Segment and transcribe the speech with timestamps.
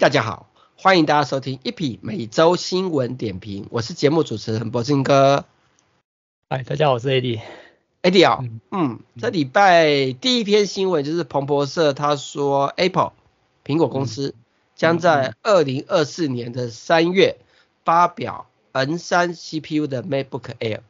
[0.00, 5.44] 哎，大家好，欢迎大家收听一匹每周新闻点评，我是节目主持人柏青哥。
[6.48, 7.42] 嗨，大家好，我是 AD。
[8.00, 13.12] AD 啊，嗯，嗯这礼拜第一篇新闻就是彭博社他说，Apple
[13.62, 14.34] 苹果公司
[14.74, 17.36] 将在二零二四年的三月
[17.84, 20.80] 发表 N 三 CPU 的 MacBook Air，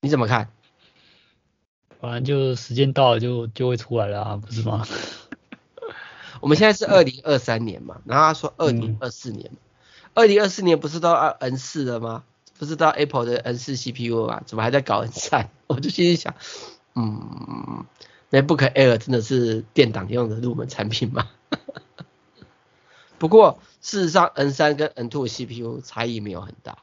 [0.00, 0.50] 你怎么看？
[2.00, 4.84] 反正就时间到了就就会出来了啊，不是吗？
[6.42, 9.50] 我们现在是二零二三年嘛，然后他说二零二四年，
[10.12, 12.24] 二零二四年不是到二 N 四了吗？
[12.58, 14.42] 不是到 Apple 的 N 四 CPU 吗？
[14.44, 15.50] 怎么还在搞 N 三？
[15.68, 16.34] 我就心里想，
[16.96, 17.86] 嗯
[18.32, 21.28] ，MacBook Air 真的是电脑用的入门产品吗？
[23.18, 26.78] 不过事实上 N 三跟 N two CPU 差异没有很大，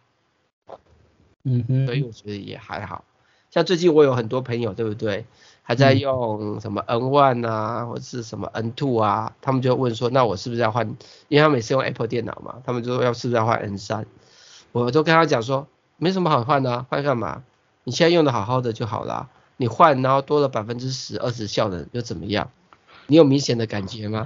[1.43, 3.03] 嗯哼，所以我觉得也还好。
[3.51, 5.25] 像最近我有很多朋友，对不对？
[5.69, 10.87] 还在用什么 N one 啊，或者是什么 N two 啊，他们就问说，那我是不是要换？
[11.27, 14.07] 因为他们每次用 Apple 电脑嘛，他们就说要是不是要换 N 三？
[14.71, 15.67] 我都跟他讲说，
[15.97, 17.43] 没什么好换的啊，换干嘛？
[17.83, 19.29] 你现在用的好好的就好啦。
[19.57, 22.49] 你换然后多了百分之十、二十效能又怎么样？
[23.05, 24.25] 你有明显的感觉吗？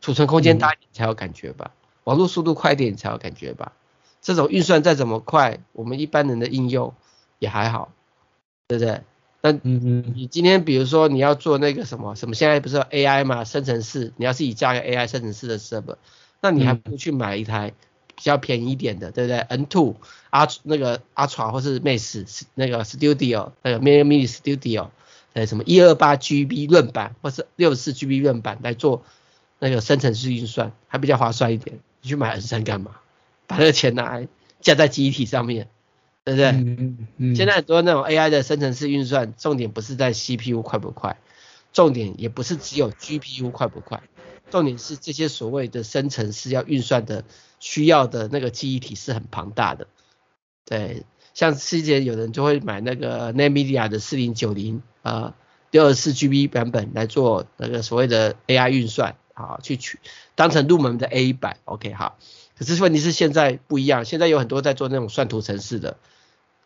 [0.00, 1.72] 储存空间大一点才有感觉吧，
[2.04, 3.72] 网络速度快一点才有感觉吧。
[4.22, 6.94] 这种运算再怎么快，我们一般人的应用
[7.40, 7.90] 也还好，
[8.68, 9.02] 对不对？
[9.40, 15.96] 那嗯嗯，你今天比如说你要做那个什么什么，现在不是 AI 嘛，生成式，你要自己加个 AI 生成式的 server，
[16.40, 17.72] 那你还不如去买一台
[18.16, 19.94] 比较便宜一点的，对不对？N2
[20.30, 24.88] 阿，那个 Ultra 或是 Max 那个 Studio 那个 Mini Mini Studio，
[25.34, 29.04] 呃什么一二八 GB 论版或是六十四 GB 论版来做
[29.60, 31.78] 那个生成式运算，还比较划算一点。
[32.02, 32.96] 你去买 N3 干嘛？
[33.46, 34.28] 把那个钱拿来
[34.60, 35.68] 加在记忆体上面。
[36.28, 36.50] 对不对？
[36.50, 37.34] 嗯嗯。
[37.34, 41.16] 现在很多那种 AI 的生成式运算，重点不是在 CPU 快不快，
[41.72, 44.02] 重点也不是只有 GPU 快不快，
[44.50, 47.24] 重点是这些所谓的生成式要运算的
[47.60, 49.86] 需要的那个记忆体是很庞大的。
[50.66, 55.34] 对，像之前有人就会买那个 NVIDIA 的四零九零啊
[55.70, 59.98] 六十四 GB 版本来做那个所谓的 AI 运算，好去取
[60.34, 62.18] 当成入门的 A 版，OK 好。
[62.58, 65.96] 可是问题是现在不一样，现在有很多在做那种算图程式的。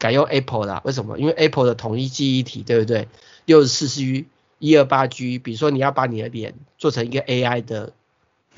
[0.03, 0.83] 改用 Apple 啦？
[0.85, 1.17] 为什么？
[1.17, 3.07] 因为 Apple 的统一记忆体，对不对？
[3.45, 4.27] 六十四 G、
[4.59, 7.93] 一二八 G，比如说你要把你的脸做成一个 AI 的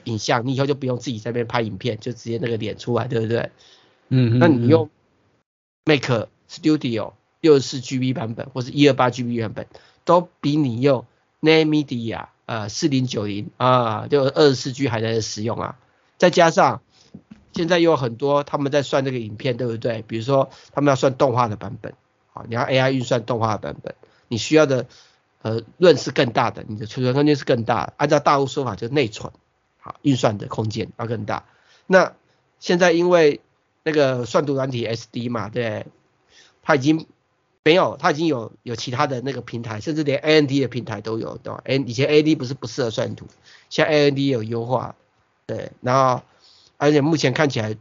[0.04, 3.50] 影像，你以后就不用自己在那边拍影片，就直接那个脸出来，对不对？
[4.08, 4.38] 嗯，嗯，嗯。
[4.38, 4.88] 那你用
[5.84, 7.12] Mac Studio
[7.42, 9.66] 六十四 GB 版本或是一二八 GB 版本，
[10.06, 11.04] 都比你用
[11.42, 15.76] NVIDIA 呃四零九零啊就二十四 G 还在使用啊，
[16.16, 16.80] 再加上。
[17.54, 20.02] 现在有很多他们在算这个影片，对不对？
[20.02, 21.94] 比如说他们要算动画的版本，
[22.32, 23.94] 好，你要 AI 运算动画的版本，
[24.26, 24.86] 你需要的
[25.42, 27.92] 呃论是更大的，你的储存空间是更大。
[27.96, 29.32] 按照大陆说法，就是内存，
[29.78, 31.44] 好，运算的空间要更大。
[31.86, 32.14] 那
[32.58, 33.40] 现在因为
[33.84, 35.86] 那个算图软体 SD 嘛，对，
[36.60, 37.06] 它已经
[37.62, 41.62] 没有，它已经有有其他的那个平台，甚至连 A N D 的平台都有，对吧？
[41.66, 43.26] 以前 A N D 不是不适合算图，
[43.70, 44.96] 现在 A N D 有优化，
[45.46, 46.24] 对，然后。
[46.84, 47.78] 而且目前看起来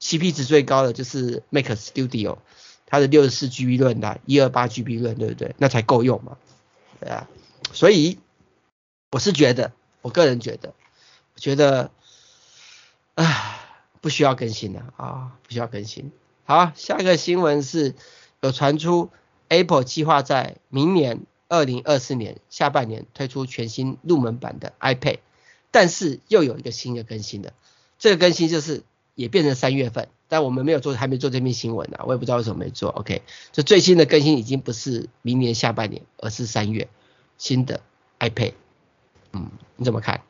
[0.00, 2.36] ，CP 值最高的就是 Mac Studio，
[2.84, 5.54] 它的六十四 GB 论的，一二八 GB 论，对不对？
[5.56, 6.36] 那才够用嘛，
[7.00, 7.26] 对啊。
[7.72, 8.18] 所以
[9.12, 9.72] 我是觉得，
[10.02, 10.74] 我个人觉得，
[11.36, 11.90] 觉得，
[13.14, 13.60] 唉，
[14.02, 16.12] 不需要更新了啊，不需要更新。
[16.44, 17.94] 好，下一个新闻是
[18.42, 19.10] 有传出
[19.48, 25.20] Apple 计划在明年二零二四年下半年推出全新入门版的 iPad，
[25.70, 27.54] 但是又有一个新的更新的。
[28.04, 28.82] 这个更新就是
[29.14, 32.90] 也变成三月份，但我们没有做，还没做这篇新闻呢，我也不知道为什么没做。
[32.90, 36.88] OK，这最新的更新已经不是明年下半年，而是三月
[37.38, 37.80] 新的
[38.18, 38.52] iPad。
[39.32, 40.20] 嗯，你怎么看？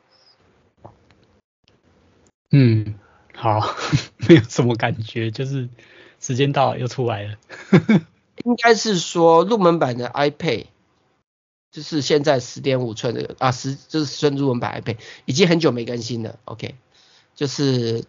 [2.53, 2.95] 嗯，
[3.35, 3.75] 好，
[4.29, 5.69] 没有什么感觉，就是
[6.21, 7.39] 时间到了又出来了。
[8.45, 10.67] 应该是说入门版的 iPad，
[11.73, 16.39] 就是现在十点五寸的啊，十就是十寸入门版 iPad，已经很久没更新了。
[16.45, 16.77] OK。
[17.35, 18.05] 就是，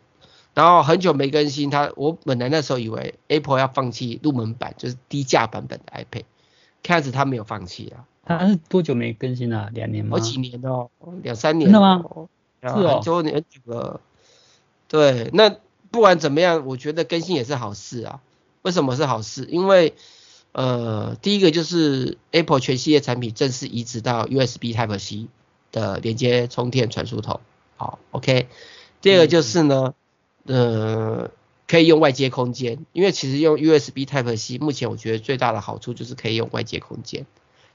[0.53, 6.25] 然后很久没更新，它我本来那时候以为 Apple 要放弃入门版，就是低价版本的 iPad，
[6.83, 8.05] 看样子它没有放弃啊。
[8.27, 9.69] 它是多久没更新了啊？
[9.73, 10.17] 两年吗？
[10.17, 10.89] 好几年哦，
[11.21, 11.71] 两三年。
[11.71, 12.03] 真的吗？
[12.61, 12.95] 是哦。
[12.95, 14.01] 很多年久了。
[14.87, 15.55] 对，那
[15.91, 18.21] 不管怎么样，我觉得更新也是好事啊。
[18.63, 19.45] 为什么是好事？
[19.45, 19.93] 因为
[20.53, 25.27] 呃，第一个就是 Apple 全系列产品正式移植到 USB Type C
[25.71, 27.41] 的连接充电传输头。
[27.75, 28.47] 好，OK。
[29.01, 29.93] 第二个就是呢，
[30.45, 31.31] 呃，
[31.67, 37.25] 可以用外接空间，因为其实用 USB Type C，目前我觉得最大的好处就是可以用外接空间，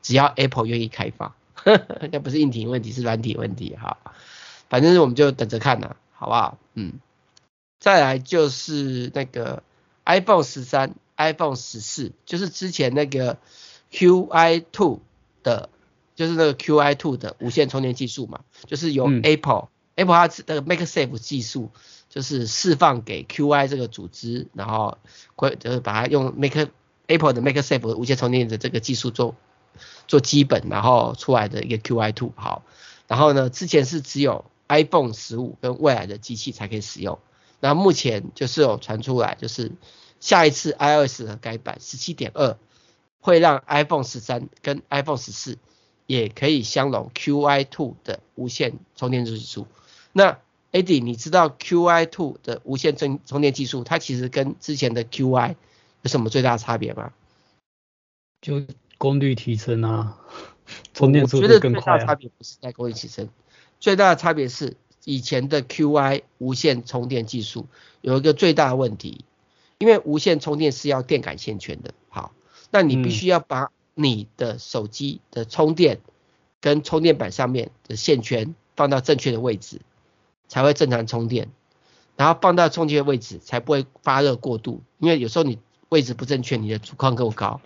[0.02, 1.34] 只要 Apple 愿意开放，
[2.10, 3.98] 那不是硬体问题，是软体问题哈。
[4.68, 6.58] 反正我们就等着看呐，好不好？
[6.74, 6.94] 嗯，
[7.78, 9.62] 再来就是那个
[10.04, 13.38] iPhone 十三、iPhone 十四，就是之前那个
[13.90, 15.00] Qi Two
[15.42, 15.68] 的，
[16.14, 21.70] 就是那个 Qi Two 的无线充电技术嘛，就是由 Apple、嗯、Apple 它那个 MagSafe 技术，
[22.08, 24.98] 就是释放给 Qi 这个组织，然后
[25.36, 26.68] 会就是把它用 Make
[27.06, 29.34] Apple 的 Make Safe 无线充电的这个技术做
[30.06, 32.64] 做基本，然后出来的一个 Qi Two 好，
[33.08, 37.18] 然后呢，之前是只有 iPhone 十五跟未来的机器才可以使用，
[37.60, 39.72] 那目前就是有传出来，就是
[40.20, 42.56] 下一次 iOS 的改版十七点二
[43.20, 45.58] 会让 iPhone 十三跟 iPhone 十四
[46.10, 49.68] 也可以相容 Qi Two 的无线充电技术。
[50.12, 50.40] 那
[50.72, 55.54] Eddie，你知道 Qi Two 的无线充充电技术，它其实跟之前的 Qi
[56.02, 57.12] 有什么最大的差别吗？
[58.40, 58.66] 就
[58.98, 60.18] 功率提升啊，
[60.92, 61.94] 充电速度更快啊。
[61.94, 63.28] 我觉得最大的差别不是在功率提升。
[63.78, 67.68] 最大的差别是，以前的 Qi 无线充电技术
[68.00, 69.24] 有一个最大的问题，
[69.78, 72.32] 因为无线充电是要电感线圈的，好，
[72.72, 73.70] 那你必须要把
[74.02, 76.00] 你的手机的充电
[76.60, 79.80] 跟充电板上面的线圈放到正确的位置，
[80.48, 81.48] 才会正常充电，
[82.16, 85.58] 然后放到充电的位置才不会发热过度，因为有时候你
[85.88, 87.60] 位置不正确，你的阻抗够高，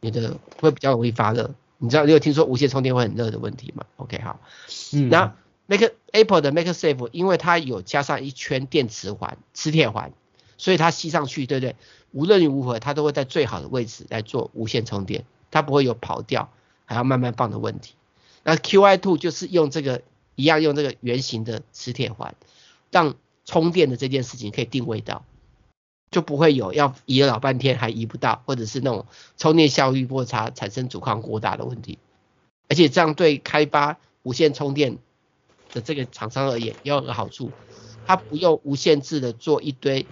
[0.00, 1.54] 你的会比较容易发热。
[1.78, 4.40] 你知道你有听说无线充电会很热的问题吗？OK 好，
[4.92, 5.34] 嗯，然后。
[5.68, 10.12] Make Apple 的 MakeSafe，因为它有加上一圈电磁环、磁铁环，
[10.58, 11.74] 所以它吸上去，对不对？
[12.12, 15.24] 无论如何，它都会在最好的位置来做无线充电，
[15.56, 16.50] 它不会有跑掉
[16.84, 17.94] 还要慢慢放的问题。
[18.42, 20.02] 那 QI Two 就是用这个
[20.34, 22.34] 一样，用这个圆形的磁铁环，
[22.90, 23.14] 让
[23.46, 25.24] 充电的这件事情可以定位到，
[26.10, 29.06] 就不会有要移了老半天还移不到，或者是那种
[29.38, 31.98] 充电效率过差产生阻抗过大的问题。
[32.68, 34.98] 而且这样对开发无线充电。
[35.72, 37.50] 的这个厂商而言，也有个好处，
[38.06, 40.06] 它不用无限制的做一堆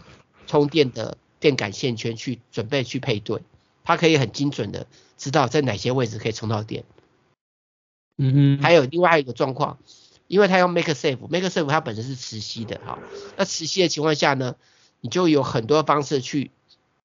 [0.48, 3.40] 充电的电感线圈去准备去配对，
[3.84, 4.86] 它可以很精准的
[5.24, 6.84] 知道在哪些位置可以充到电。
[8.18, 9.78] 嗯哼，还有另外一个状况，
[10.26, 12.98] 因为它用 make safe，make safe 它本身是磁吸的，哈，
[13.38, 14.54] 那磁吸的情况下呢，
[15.00, 16.50] 你就有很多方式去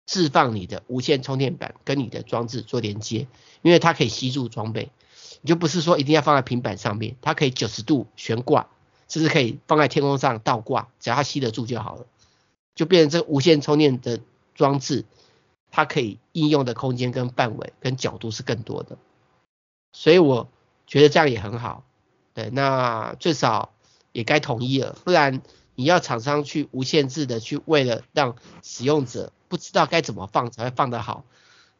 [0.07, 3.27] 释放你的无线充电板跟你的装置做连接，
[3.63, 4.91] 因为它可以吸住装备。
[5.41, 8.69] 你就不是说一定要放在平板上面，它可以九十度悬挂，
[9.09, 12.05] 甚至可以放在天空上倒挂，只要它吸得住就好了，
[12.75, 14.21] 就变成这个无线充电的
[14.55, 15.03] 装置，
[15.75, 18.97] 它可以应用的空间跟范围跟角度是更多的，
[19.91, 20.47] 所以我
[20.87, 21.83] 觉得这样也很好，
[22.33, 23.73] 对，那最少
[24.13, 25.41] 也该统一了，不然
[25.75, 31.25] 你要厂商去无限制的去为了让使用者不知道该怎么放才会放得好，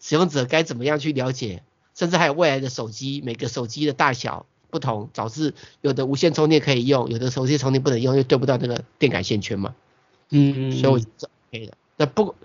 [0.01, 1.63] 使用者该怎么样去了解？
[1.93, 9.73] 甚至还有未来的手机，每个手机的大小不同，导致有的无线充电可以用，有的手机充电不能用，因为对不到那个电感线圈嘛。
[10.31, 10.71] 嗯嗯。
[10.73, 11.77] 所以我觉得是 OK 的。
[11.95, 12.35] 那不，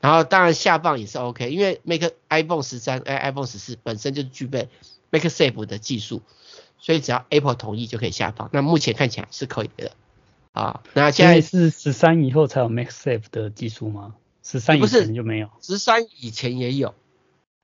[0.00, 4.68] 然后当然下放也是 OK，因为 Make iPhone 十三、哎 iPhone 十四本身就具备
[5.10, 6.22] MakeSafe 的技术，
[6.78, 8.48] 所以只要 Apple 同意就可以下放。
[8.52, 9.92] 那目前看起来是可以的。
[10.52, 14.14] 啊，那现在是十三以后才有 MagSafe 的技术吗？
[14.42, 15.50] 十三以前就没有？
[15.60, 16.94] 十三以前也有。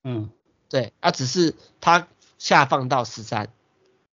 [0.05, 0.31] 嗯。
[0.69, 3.49] 对，啊，只是它下放到十三，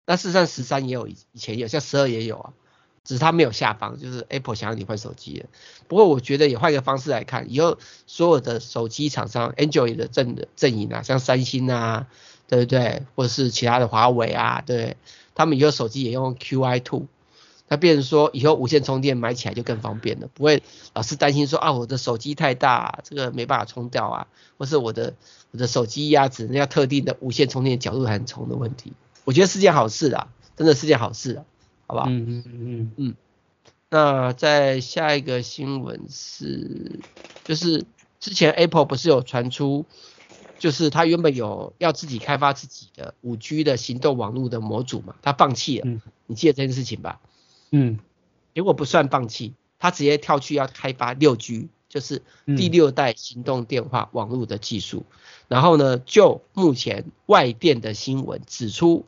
[0.06, 2.54] 那事实上十三也有以以前有，像十二也有啊，
[3.06, 5.46] 只是它没有下放，就是 Apple 想让你换手机了。
[5.88, 12.08] 不过我觉得也换一个方式来看，以后所有的手机厂商 Android 的阵的阵营啊，像三星啊，
[12.50, 13.04] 对不对？
[13.16, 14.98] 或者是其他的华为啊，对，
[15.36, 17.06] 他们以后手机也用 Qi Two。
[17.68, 20.62] 那变成说以后无线充电买起来就更方便了，不会
[20.94, 24.28] 老是担心说啊我的手机太大，这个没办法充掉啊，
[24.60, 25.16] 或是我的
[25.50, 28.94] 我的手机呀只能要特定的无线充电角度才能充的问题。
[29.24, 31.46] 我觉得是件好事啊，真的是件好事啊，
[31.88, 32.06] 好不好？
[32.08, 33.16] 嗯嗯嗯嗯嗯。
[33.90, 37.00] 那在下一个新闻是，
[37.44, 37.86] 就是
[38.20, 39.86] 之前 Apple 不是有传出，
[40.60, 45.84] 就是它原本有要自己开发自己的五 G 的行动网络的模组嘛，他放弃了。
[45.88, 46.02] 嗯。
[46.28, 47.22] 你记得这件事情吧？
[47.70, 48.00] 嗯，
[48.56, 52.24] 结果不算放弃，他直接跳去要开发六 G，就是
[52.58, 55.06] 第六代行动电话网络的技术。
[55.08, 55.16] 嗯、
[55.50, 59.06] 然后呢，就目前外电的新闻指出，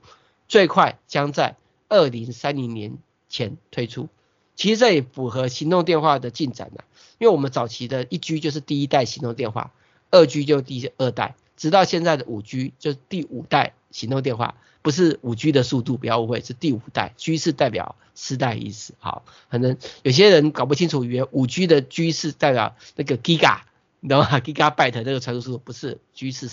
[0.48, 1.56] 最快将在
[1.90, 2.98] 二零三零年
[3.30, 4.10] 前推出。
[4.56, 6.84] 其实这也符合行动电话的进展了，
[7.20, 9.72] 因为我们早期的一 G 就是第一代行动电话，
[10.12, 14.56] 二 G 就第二代，直到现在的五 G 就是第五代行动电话。
[14.84, 18.94] 不是五 G 的速度，不要误会，是第五代，G 是代表四代意思。
[19.00, 23.60] 好，可能有些人搞不清楚，以为五 G 的 G 是代表那个 Giga，
[24.00, 26.50] 你知道吗？Gigabyte 那个传输速度不是，G 是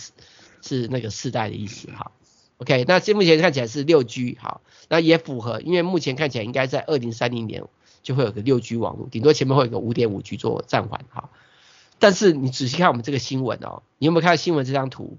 [0.62, 1.88] 是那个四代的意思。
[1.92, 2.10] 好，
[2.58, 7.64] OK，那现目前看起来是六 G，好，那也符合，因为目前看起来应该在二零三零年
[8.02, 11.30] 就会有个六 G 网络，顶多前面会有个五点五 G 做暂缓，好。
[11.98, 15.18] 但是你仔细看我们这个新闻哦，你有没有看到新闻这张图？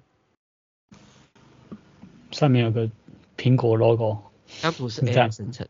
[2.32, 2.90] 上面有个
[3.38, 5.68] 苹果 logo，这张图是 AI 生成。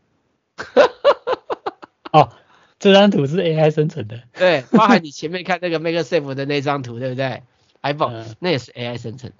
[2.12, 2.32] 哦，
[2.78, 4.22] 这张图是 AI 生成的。
[4.32, 7.42] 对，包含你前面看那个 Make Safe 的那张图，对不对
[7.82, 9.32] ？iPhone、 嗯、那也是 AI 生成。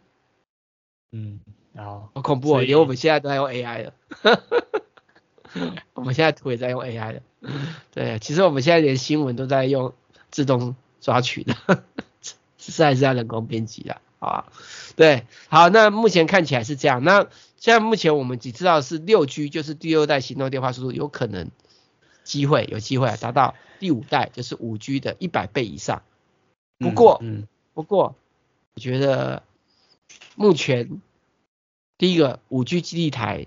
[1.10, 1.40] 嗯，
[1.76, 3.92] 然后好恐怖哦，连我们现在都在用 AI 了。
[5.92, 7.20] 我们现在图也在用 AI 了。
[7.92, 9.92] 对，其实我们现在连新闻都在用
[10.30, 11.54] 自动抓取的，
[12.58, 14.52] 是还是要人工编辑的，好吧？
[14.96, 17.04] 对，好，那目前看起来是这样。
[17.04, 17.28] 那
[17.58, 21.50] 现在目前我们只知道是六 G，就是第六代行动电话速度有可能
[22.24, 26.02] 机会有机会达到第五代，就是五 G 的一百倍以上。
[26.78, 28.16] 不过，嗯，嗯不过
[28.74, 29.42] 我觉得
[30.34, 31.00] 目前
[31.98, 33.46] 第一个五 G 基地台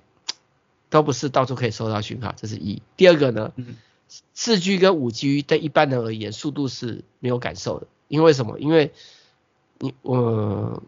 [0.90, 2.82] 都不是到处可以收到讯号，这是一。
[2.98, 3.54] 第二个呢，
[4.34, 8.60] 四 G 跟五 G 对一般人而言速度是没有感受的，因为什么？
[8.60, 8.92] 因为
[9.80, 10.82] 你我。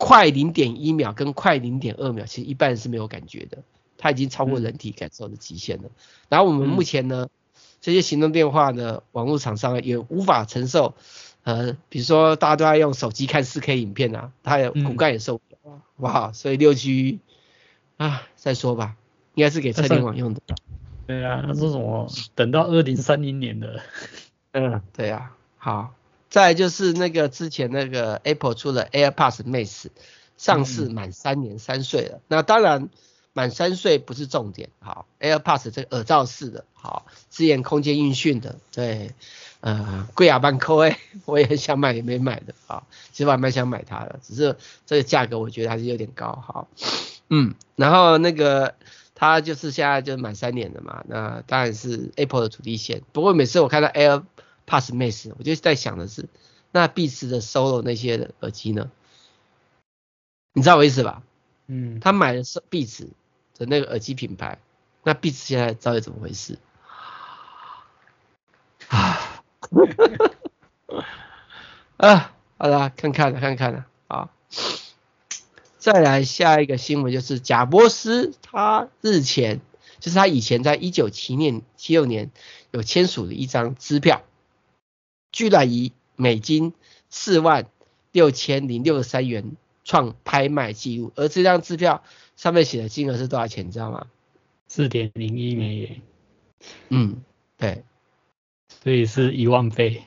[0.00, 3.58] 快零点一秒跟快零点二秒，其实一般人是没有感觉的，
[3.96, 5.86] 它已经超过人体感受的极限了。
[5.86, 5.90] 嗯、
[6.28, 7.26] 然后我们目前呢，
[7.80, 10.94] 这些行动电话呢网络厂商也无法承受，
[11.42, 15.47] 呃，比如说大家都在用手机看四 K 影片啊，它也骨干也受不
[15.96, 17.20] 哇，所以六 G
[17.96, 18.96] 啊，再说吧，
[19.34, 20.40] 应该是给车联网用的。
[21.06, 22.10] 对啊，那是什么？
[22.34, 23.80] 等到二零三零年的。
[24.52, 25.94] 嗯，对啊，好。
[26.30, 29.86] 再来就是那个之前那个 Apple 出了 AirPods Max
[30.36, 32.90] 上市满三年三岁了，嗯、那当然
[33.32, 39.12] 满三岁不是重点，好 AirPods 这个耳罩式的，好支援空间音讯的，对，
[39.60, 46.66] 呃贵啊半扣哎， 我也很想买也没买的，啊，其实我还蛮想买它的，只是这个价格我觉得还是有点高，哈，
[47.28, 48.74] 嗯，然后那个
[49.14, 56.28] 它就是现在就满三年了嘛，那当然是 Apple 的主力线，不过每次我看到 AirPods Max，我就在想的是，
[56.70, 58.90] 那 Beats 的 Solo 那些的耳机呢？
[60.52, 61.22] 你知道我意思吧？
[61.66, 63.08] 嗯，他买的是 Beats
[63.56, 64.58] 的那个耳机品牌，
[65.02, 66.58] 那 Beats 现在到底怎么回事？
[71.96, 74.30] 啊， 啊，好了，看看了，看看了，啊，
[75.78, 79.60] 再来下一个新闻就是贾伯斯，他日前
[80.00, 82.30] 就是他以前在一九七年七六年
[82.70, 84.22] 有签署的一张支票。
[85.30, 86.72] 居然以美金
[87.10, 87.66] 四万
[88.12, 92.02] 六千零六十三元创拍卖记录，而这张支票
[92.34, 93.66] 上面写的金额是多少钱？
[93.66, 94.06] 你知道吗？
[94.66, 96.00] 四点零一美元。
[96.88, 97.22] 嗯，
[97.58, 97.84] 对，
[98.82, 100.02] 所以是一万倍。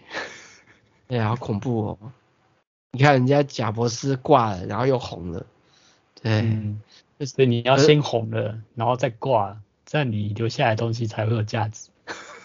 [1.07, 1.97] 哎呀，好恐怖哦！
[2.91, 5.45] 你看人家贾博士挂了，然后又红了。
[6.21, 6.81] 对，嗯，
[7.25, 11.89] 所以你要先红了，然后再挂，这样你留下来的东西才会有价值。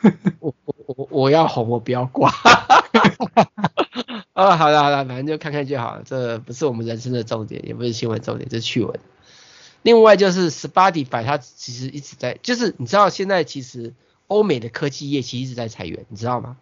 [0.41, 2.31] 我我我我要红，我不要挂。
[4.33, 6.03] 啊， 好了好了，反正就看看就好了。
[6.05, 8.99] 这不是我们人生的重点，也不是新闻重点，这是趣闻。
[9.83, 13.95] 另外就是 Spotify，它其实一直在，就是你知道现在其实
[14.27, 16.57] 欧美的科技业其实一直在裁员，你知道吗？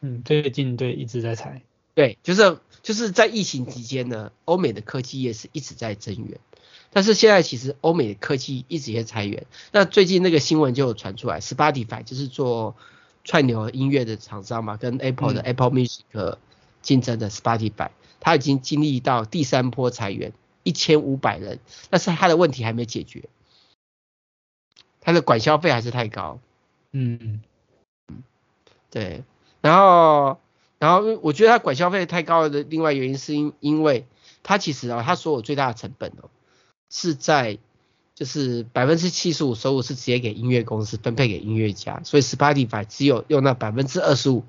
[0.00, 1.62] 嗯，最近对一直在裁。
[1.94, 6.38] 对，就是就是在疫情期间呢，欧美的科技业是一直在增援。
[6.92, 9.46] 但是现在其实欧美的科技一直在裁员。
[9.72, 12.76] 那最近那个新闻就有传出来，Spotify 就是做
[13.24, 16.36] 串流音乐的厂商嘛，跟 Apple 的 Apple Music
[16.82, 21.58] 竞争的 Spotify，它已经经历到第三波裁员，一千五百人，
[21.90, 23.28] 但是它的问题还没解决，
[25.00, 26.40] 它的管销费还是太高。
[26.98, 27.40] 嗯
[28.08, 28.22] 嗯，
[28.90, 29.24] 对。
[29.60, 30.38] 然后
[30.78, 34.06] 然后我觉得他管消费太高的另外原因是因因为
[34.42, 36.30] 他其实啊，他所有最大的成本哦。
[36.88, 37.58] 是在
[38.14, 44.44] 就是百分之七十五收入是直接给音乐公司分配给音乐家，所以 Spotify 只有用那百分之二十五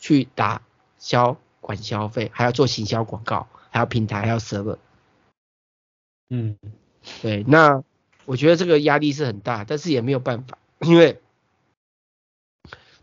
[0.00, 0.62] 去打
[0.98, 4.78] 消管消费，还要做行销广告，还要平台，还要 server。
[6.30, 6.56] 嗯，
[7.20, 7.84] 对，那
[8.24, 11.20] 我觉得这个压力是很大，但是也没有办法，因为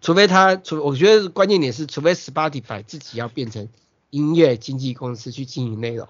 [0.06, 3.68] 除非他，除我觉得关键点是，除非 Spotify 自己要变成
[4.12, 6.08] 音乐经纪公司去经营内容。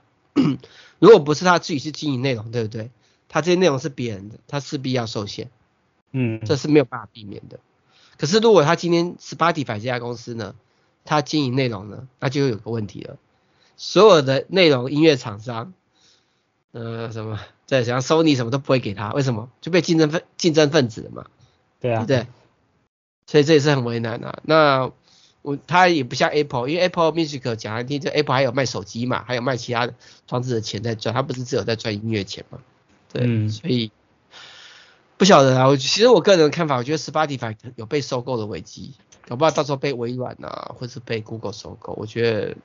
[0.99, 2.91] 如果不是他自己去经营内容，对不对？
[3.29, 5.49] 他这些内容是别人的，他势必要受限，
[6.11, 7.61] 嗯，这是没有办法避免的。
[8.17, 10.55] 可是如果他今天 Spotify 这家公司呢，
[11.05, 13.15] 他经营内容呢，那就有个问题了。
[13.77, 15.71] 所有的内容音乐厂商，
[16.73, 19.49] 呃，什么在像 Sony 什么都不会给他，为什么？
[19.61, 21.27] 就被竞争分竞争分子了嘛，
[21.79, 22.27] 对啊，对，对，
[23.27, 24.39] 所以这也是很为难啊。
[24.44, 24.91] 那
[25.41, 29.89] 我他也不像 Apple，因为 Apple Music 讲来听，就 Apple 还有卖手机嘛，还有卖其他
[30.27, 32.60] 装置的钱在赚，他不是只有在赚音乐钱嘛？
[33.13, 33.91] 对，嗯、所以
[35.17, 35.67] 不晓得啊。
[35.67, 38.96] 我其实我个人的看法，我觉得 Spotify 有被收购的危机，
[39.27, 42.58] 搞不好到时候被微软啊，或是被 Google 收购，我觉得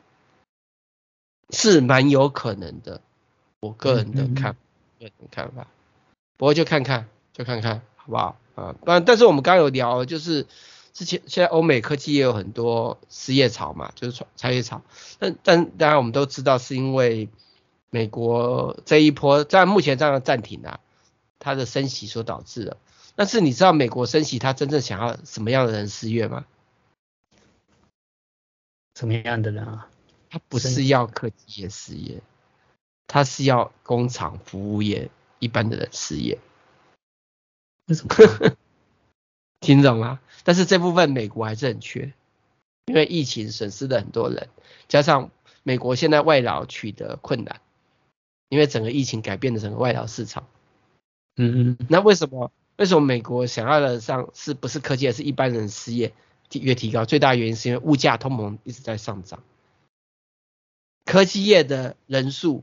[1.50, 3.00] 是蛮有可能的。
[3.60, 4.56] 我个人的看，
[4.98, 5.66] 个人看法。
[6.38, 8.74] 不过就看看，就看看，好不好啊？
[8.84, 10.46] 但但是我们刚刚有聊，就是
[10.92, 14.82] 之前现在欧美科技也有很多失业潮嘛，就是裁业潮。
[15.18, 17.28] 但但当然我们都知道是因为
[17.88, 20.80] 美国这一波在目前这样的暂停啊，
[21.38, 22.76] 它的升息所导致的。
[23.14, 26.44] 但是你知道美国升息，它真正想要什么样的人失业吗？
[28.98, 29.88] 什么样的人啊？
[30.28, 32.20] 他不是要科技业失业，
[33.06, 35.10] 他是要工厂服务业。
[35.42, 36.38] 一般的人失业，
[37.90, 38.56] 为什么？
[39.58, 40.20] 听懂了？
[40.44, 42.14] 但是这部分美国还是很缺，
[42.86, 44.48] 因为疫情损失了很多人，
[44.86, 45.32] 加上
[45.64, 47.60] 美国现在外劳取得困难，
[48.48, 50.46] 因为整个疫情改变了整个外劳市场。
[51.34, 51.86] 嗯嗯。
[51.88, 52.52] 那为什么？
[52.76, 56.14] 为什么美国想要的上是不是科技，而是一般人失业
[56.52, 57.04] 越提高？
[57.04, 59.42] 最大原因是因为物价通膨一直在上涨，
[61.04, 62.62] 科技业的人数。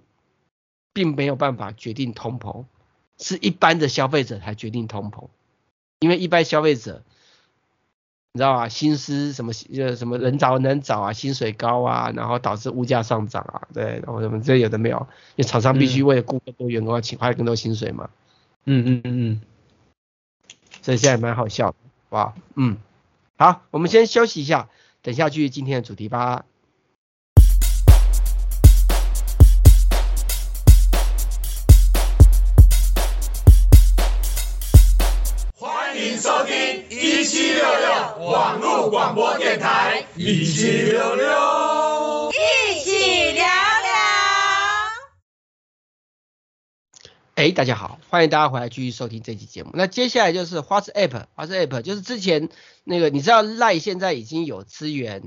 [0.94, 2.66] 并没有办法决定通膨，
[3.20, 5.28] 是一般的消费者才决定通膨，
[6.00, 7.04] 因为一般消费者，
[8.34, 14.98] 你知道啊，薪资什么呃什么人找人找啊，薪水高啊，然后导致物价上涨啊，对，然后什么这有的没有，
[15.36, 18.10] 因为厂商必须为了雇更多员工，要请花更多薪水嘛。
[18.66, 19.42] 嗯嗯嗯嗯，
[20.82, 21.78] 所以现在蛮好笑的，
[22.10, 22.78] 哇，嗯，
[23.38, 24.70] 好，我们先休息一下，
[25.02, 26.46] 等下继续今天的主题吧。
[40.30, 43.48] 一起聊聊，一起聊聊。
[47.36, 49.70] 哎，大家好，欢迎大家回来继续收听这期节目。
[49.74, 52.50] 那接下来就是 WhatsApp，WhatsApp 就是之前
[52.84, 55.24] 那个，你知道 Line 现在已经有资源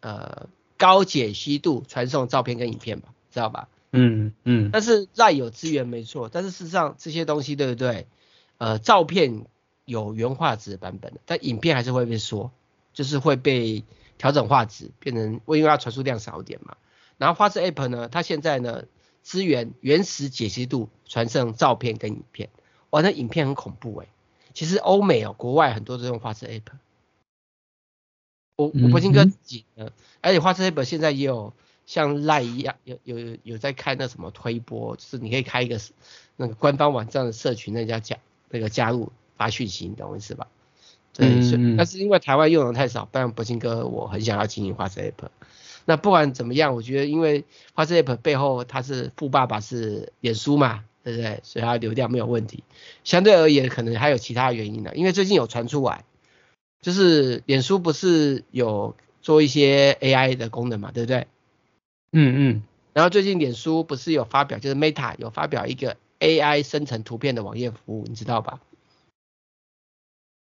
[0.00, 0.48] 呃
[0.78, 3.10] 高解析度传送照片跟影片吧？
[3.30, 3.68] 知道吧？
[3.92, 4.70] 嗯嗯。
[4.72, 8.06] 但是 Line 有资源没错，但是事实上这些东西对不对？
[8.56, 9.44] 呃，照片。
[9.86, 12.52] 有原画质版本的，但影片还是会被缩，
[12.92, 13.82] 就是会被
[14.20, 16.76] 调整画质，变成因为它传输量少一点嘛。
[17.16, 18.84] 然后 WhatsApp 呢，它现在呢
[19.22, 22.50] 支援原始解析度传送照片跟影片，
[22.90, 24.08] 哇，那影片很恐怖诶、欸。
[24.52, 26.62] 其实欧美哦，国外很多都用 WhatsApp。
[28.56, 31.54] 我我柏青哥自己呢，嗯、而且 WhatsApp 现在也有
[31.86, 35.80] 像 Line 一样，有有有在开那什么推播，就是你可以开一个
[36.36, 38.18] 那个官方网站的社群，那家加
[38.50, 39.10] 那个加入。
[39.40, 40.48] 发讯息，你懂我意思吧？
[41.12, 45.12] 对，嗯、但是因为台湾用的太少，不然柏青哥我很想要经营 WhatsApp。
[45.86, 47.44] 那不管怎么样，我觉得因为
[47.74, 51.40] WhatsApp 背后它是富爸爸是脸书嘛，对不对？
[51.42, 52.62] 所以它流量没有问题。
[53.02, 54.92] 相对而言，可能还有其他原因呢。
[54.94, 56.04] 因为最近有传出来，
[56.80, 61.26] 就是脸书不是有做一些 AI 的功能嘛，对不对？
[62.12, 62.62] 嗯嗯。
[62.92, 68.60] 然后最近脸书不是有发表，就是 Meta 有发表一个 AI 生成图片的网页服务，你知道吧？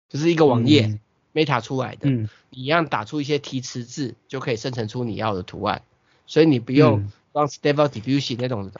[0.09, 0.99] 就是一个网页、嗯、
[1.33, 5.81] Meta 出来的，嗯、你一样打出一些提词字，就可以生成出你要的图案，
[6.25, 8.71] 所以你不用装 Stable Diffusion 那种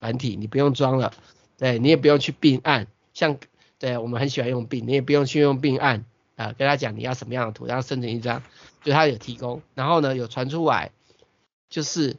[0.00, 1.14] 繁体，你不用装了，
[1.56, 3.38] 对，你也不用去并按，像
[3.78, 6.00] 对我们很喜欢用并，你也不用去用并按
[6.36, 8.42] 啊、呃，跟他讲你要什么样的图，然后生成一张，
[8.82, 10.90] 就他有提供，然后呢有传出来，
[11.70, 12.16] 就是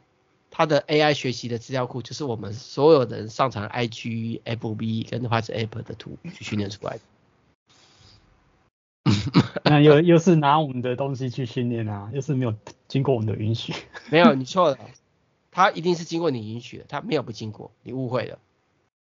[0.50, 7.00] 他的 AI 学习的资料库，就是我们所有人上传 IG、FB 跟或者 App 的图去训练出来的。
[9.64, 12.54] 那又又是拿我们的东西去训练啊，又是没有
[12.88, 13.72] 经过我们的允许。
[14.10, 14.78] 没有，你 错了，
[15.50, 18.38] 他一定是经过你允许的，他没有不经过，你误会了。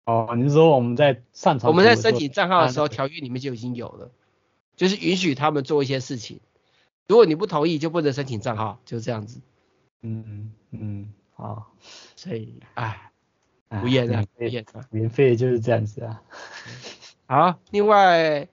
[0.04, 1.70] 哦，你是说我们在上传？
[1.70, 4.10] 我们在申请账号的时候，条约里面就已经有了，
[4.76, 6.40] 就是允许他们做一些事情。
[7.06, 9.40] 如果你不同意，就不能申请账号，就是这样子。
[10.02, 11.72] 嗯嗯，好，
[12.16, 13.12] 所以哎，
[13.84, 16.22] 无言啊，无言啊，免费就是这样子啊。
[17.26, 18.48] 好，另外。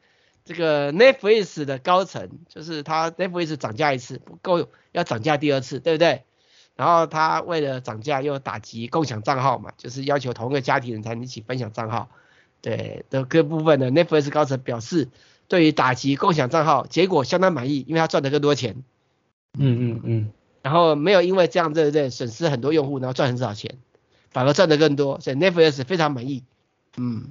[0.49, 6.23] 这个 Netflix 的高层就是他 Netflix 涨价一次不够，要涨价第二次，对不对？
[6.75, 12.09] 然后他为了涨价又打击共享账号嘛，就是要求同一个家庭人才能一起分享账号。
[12.61, 15.09] 对的各部分的 Netflix 高层表示，
[15.47, 18.83] 对于打击共享账号结果相当满意，因为他赚得更多钱。
[19.53, 20.31] 嗯嗯嗯。
[20.63, 23.77] 然后没有因为这样对不对损失很多用户，然后赚很少钱，
[24.31, 26.43] 反而赚得更多，所以 Netflix 非常满意。
[26.97, 27.27] 嗯，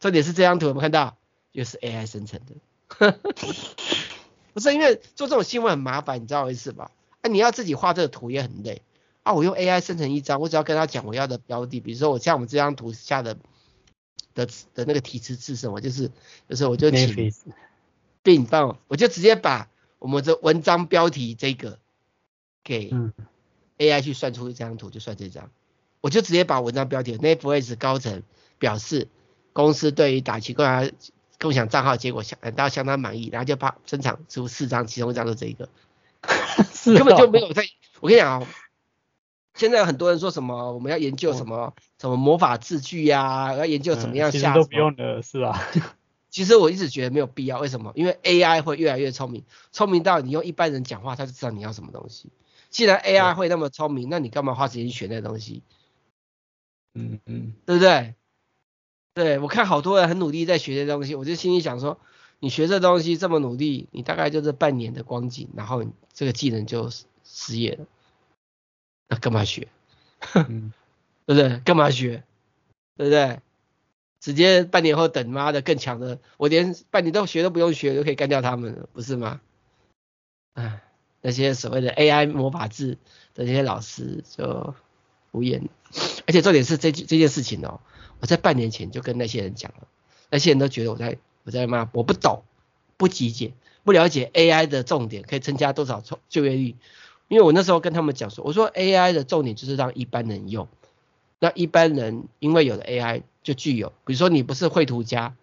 [0.00, 1.18] 重点是这张图我们看到。
[1.52, 2.54] 又是 AI 生成的，
[4.52, 6.90] 不是因为做这种新闻很麻烦，你知道我意思吧？
[7.20, 8.82] 啊，你要自己画这个图也很累
[9.22, 9.32] 啊。
[9.32, 13.36] 我用 AI 生成一张，我只要跟他讲我要的标的，比如说我像我们这张图下的
[14.34, 15.80] 的的那个提词是什么？
[15.80, 16.10] 就是
[16.48, 17.32] 就是我就请
[18.22, 21.78] 并帮我，就直接把我们的文章标题这个
[22.64, 22.92] 给
[23.78, 25.50] AI 去算出一张图，就算这张，
[26.00, 28.22] 我就直接把文章标题 Netflix 高层
[28.58, 29.08] 表示
[29.52, 30.90] 公司对于打击共享
[31.42, 35.68] 共享账号结果相大家相当满意，然后就把生产出四张，其中一张是这一个，
[36.72, 37.64] 是根本就没有在。
[38.00, 38.46] 我跟你讲哦，
[39.54, 45.60] 现在有很多人说什么我们要研究什么什么魔法字句呀、啊，要研究怎么样下，其实都不用的是吧？
[46.30, 47.92] 其实我一直觉得没有必要，为什么？
[47.94, 52.30] 因为 AI 会越来越聪明，聪明到你用一般人讲话，他就知道你要什么东西。
[52.70, 55.62] 既然 AI 会那么聪明，那你干嘛花时间学那东西？
[56.94, 58.14] 嗯嗯，对不对？
[59.14, 62.00] 对，我看好多人很努力在学这东西，我就心里想说，
[62.38, 66.90] 你学这东西这么努力，你大概就是半年的光景，然后这个技能就
[67.24, 67.86] 失业了，
[69.08, 69.68] 那干嘛学？
[70.34, 70.72] 嗯、
[71.26, 71.58] 对不对？
[71.58, 72.24] 干嘛学？
[72.96, 73.40] 对不对？
[74.20, 79.40] 直接半年后等妈的更强的，我连半年都学都不用学，就可以干掉他们了，不是吗？
[80.54, 80.82] 唉，
[81.20, 82.98] 那些所谓的 AI 魔法字
[83.34, 84.74] 的那些老师就
[85.32, 85.68] 无言。
[86.26, 87.80] 而且重点是这这件事情哦，
[88.22, 89.88] 我在半年前就跟那些人讲了，
[90.30, 92.44] 那些人都觉得我在我在骂，我不懂，
[92.96, 96.76] 不理解，不了解 AI 的重点可以增加多少就业率，
[97.26, 100.68] 因为我那时候跟他们讲说，我说 AI 的重点就是让一般人用。
[101.40, 105.34] 那一般人因为有了 AI 就具有，比如说你不是绘图家，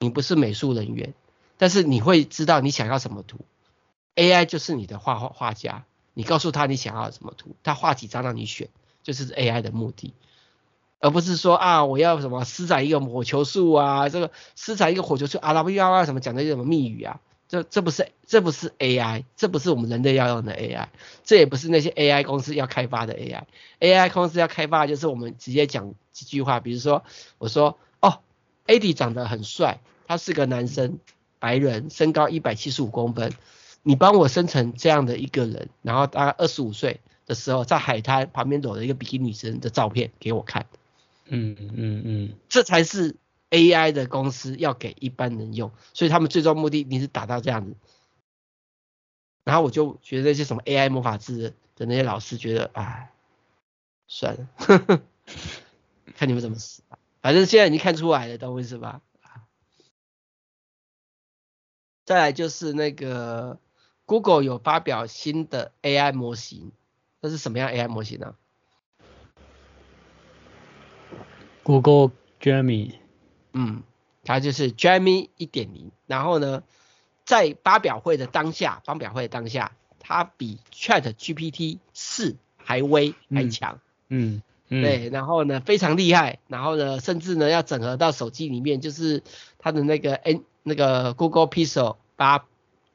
[0.00, 1.14] 你不是美术人员，
[1.56, 3.38] 但是你会知道你想要什么图
[4.16, 8.68] ，AI 就是你的画画画家，你告诉他你想要什么图，他画几张让你选，
[9.04, 10.12] 就是 AI 的目的，
[11.04, 17.20] 而不是说啊我要什么施展一个火球术啊，这个施展一个火球术啊啦不要啊什么讲的什么密语啊。
[17.46, 20.86] 这这不是这不是 AI，这不是我们人类要用的 AI，
[21.22, 23.42] 这也不是那些 AI 公司要开发的 AI。
[23.80, 27.04] AI 公司要开发就是我们直接讲几句话，比如说
[27.36, 28.20] 我说哦
[28.66, 30.98] ，Adi 长得很帅，他是个男生，
[31.38, 33.30] 白人，身高一百七十五公分，
[33.82, 40.64] 你帮我生成这样的一个人，然后大概二十五岁的时候在海滩旁边躲着一个比基尼女生的照片给我看。
[41.26, 43.16] 嗯嗯嗯，这才是。
[43.50, 47.76] AI 的公司要给一般人用，所以他们最终目的你是达到这样子。
[49.44, 53.12] 然后我就觉得那些什么 AI 魔法字的那些老师觉得，哎，
[54.08, 54.48] 算了，
[56.16, 56.98] 看你们怎么死吧。
[57.22, 59.00] 反正现在已经看出来了，懂我意思吧？
[62.04, 63.60] 再来就是那个
[64.04, 66.72] Google 有发表新的 AI 模型，
[67.20, 68.34] 那是什么样 AI 模型呢
[71.64, 72.92] ？Google Gemini。
[73.52, 73.82] 嗯，
[74.24, 76.62] 它就是 Gemini 一点零，然后呢，
[77.24, 89.22] 在发表会的当下，发表会的当下，它比 Chat GPT 四还威还强，嗯，嗯，对，然后呢非常厉害，然后呢甚至呢要整合到手机里面，就是
[89.58, 92.46] 它的那个 N 那个 Google Pixel 八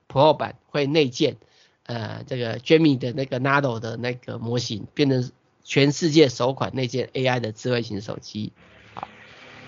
[0.07, 1.37] Pro 版会内建，
[1.85, 5.31] 呃，这个 Gemini 的那个 Nano 的那个模型，变成
[5.69, 8.51] 全世界首款内建 AI 的智慧型手机。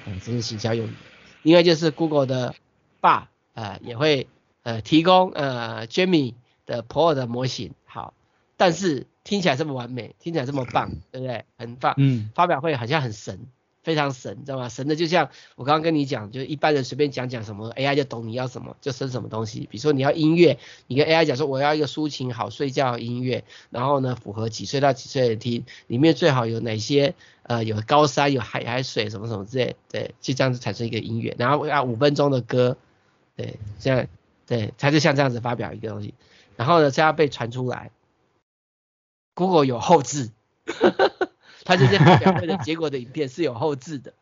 [0.08, 0.94] 嗯，这是行销用语。
[1.44, 2.56] 另外就是 Google 的
[3.00, 4.28] Bard 呃也会
[4.64, 6.34] 呃提供呃 Gemini
[6.66, 8.16] 的 Pro 的模型，好，
[8.58, 11.46] 但是听起来这么完美，听起来这么棒，对不对？
[11.60, 11.94] 很棒。
[11.98, 12.32] 嗯。
[12.34, 13.46] 发表会好像很神，
[13.84, 14.70] 非常神，知道吗？
[14.70, 19.68] 神的就像我刚刚跟你讲，就是一般人随便讲讲什么，AI 就懂你要什么，就生什么东西。
[19.70, 27.16] 比如说你要音乐，你跟 AI 讲说我要一个抒情好睡觉的音乐，然后呢符合几岁到几岁的听，里面最好有哪些？
[27.44, 32.78] 呃，有高山，有海海水，什么什么之类，对，就这样子产生一个音乐，然后啊五分钟的歌，
[33.36, 34.08] 对，这样，
[34.46, 36.14] 对，它就像这样子发表一个东西，
[36.56, 37.92] 然后呢，这样被传出来
[39.34, 40.30] ，Google 有后置，
[41.64, 44.14] 他这些发表会的结果的影片是有后置的。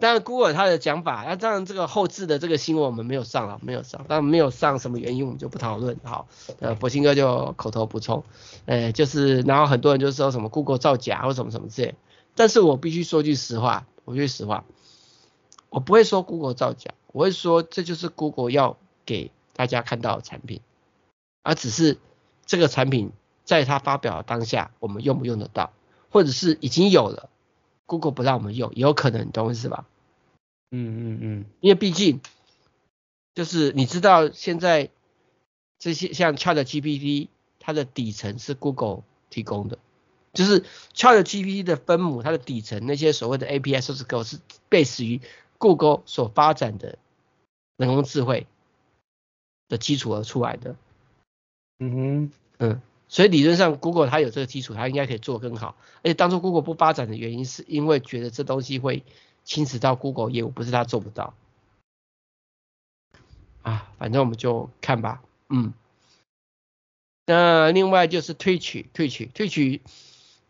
[0.00, 5.98] 当然，Google 它的讲法，那当然这个后置的这个新闻我们没有上了，没有上，但没有上什么原因我们就不讨论。
[6.04, 6.28] 好，
[6.60, 8.22] 呃，博兴哥就口头补充，
[8.66, 11.96] 呃，就是然后很多人就说什么 Google 造假或什么什么之类，
[12.36, 14.64] 但是我必须说句实话，我说句实话，
[15.68, 20.60] 我不会说 Google 造假，我会说这就是 Google 要给大家看到的产品，
[21.42, 21.98] 而只是
[22.46, 23.10] 这个产品
[23.44, 25.72] 在它发表当下我们用不用得到，
[26.10, 27.30] 或者是已经有了。
[27.86, 29.86] Google 不让我们用，也有可能，你懂我意思吧？
[30.70, 32.20] 嗯嗯嗯，因为毕竟
[33.34, 34.90] 就是你知道现在
[35.78, 39.78] 这些像 ChatGPT，它的底层是 Google 提供的，
[40.34, 45.22] 就是 ChatGPT 的分母，它的底层那些所谓的 API source code 是 base 于
[45.56, 46.98] Google 所发展的
[47.78, 48.46] 人工智慧
[49.68, 50.76] 的基础而出来的。
[51.78, 52.82] 嗯哼，嗯。
[53.08, 55.76] 所以理论上，Google 它有这个基础，它应该可以做更好。
[56.02, 59.02] 而且当初 Google 不发展的原因，是因为觉得这东西会
[59.44, 61.34] 侵蚀到 Google 业务，不是它做不到。
[63.62, 65.72] 啊，反正我们就看吧，嗯。
[67.26, 69.82] 那另外就是推取、推取、推取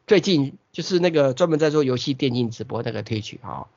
[0.08, 3.68] 最近就是那个专门在做游戏电竞直播那个 Twitch 哈。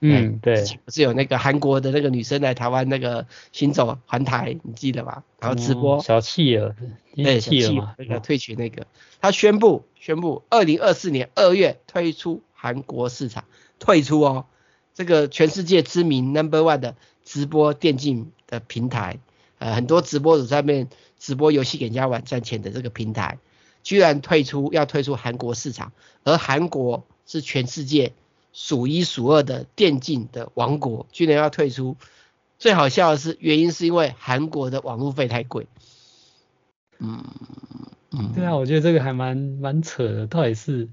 [0.00, 0.62] 嗯，对。
[0.84, 5.22] 不是有那个韩国的那个女生来台湾那个行走环台，你记得吗？
[5.40, 6.02] 然后直播。
[6.02, 6.74] 小企鹅。
[7.14, 8.86] 对，小企鹅那个 Twitch 那个，
[9.20, 13.44] 他宣布宣布，二零二四年二月推出韩国市场，
[13.78, 14.46] 退出哦。
[14.92, 19.18] 这个全世界知名 Number One 的直播电竞的平台，
[19.58, 23.38] 呃，很多直播主上面直播游戏给人家玩赚钱的这个平台，
[23.86, 25.92] 居然退出，要退出韩国市场，
[26.24, 28.14] 而韩国是全世界
[28.52, 31.96] 数一数二的电竞的王国，居然要退出。
[32.58, 35.68] 最好笑的是，原因是因为韩国的网络费太贵。
[36.98, 37.24] 嗯
[38.10, 40.88] 嗯，对啊，我觉得这个还蛮蛮扯的，到底是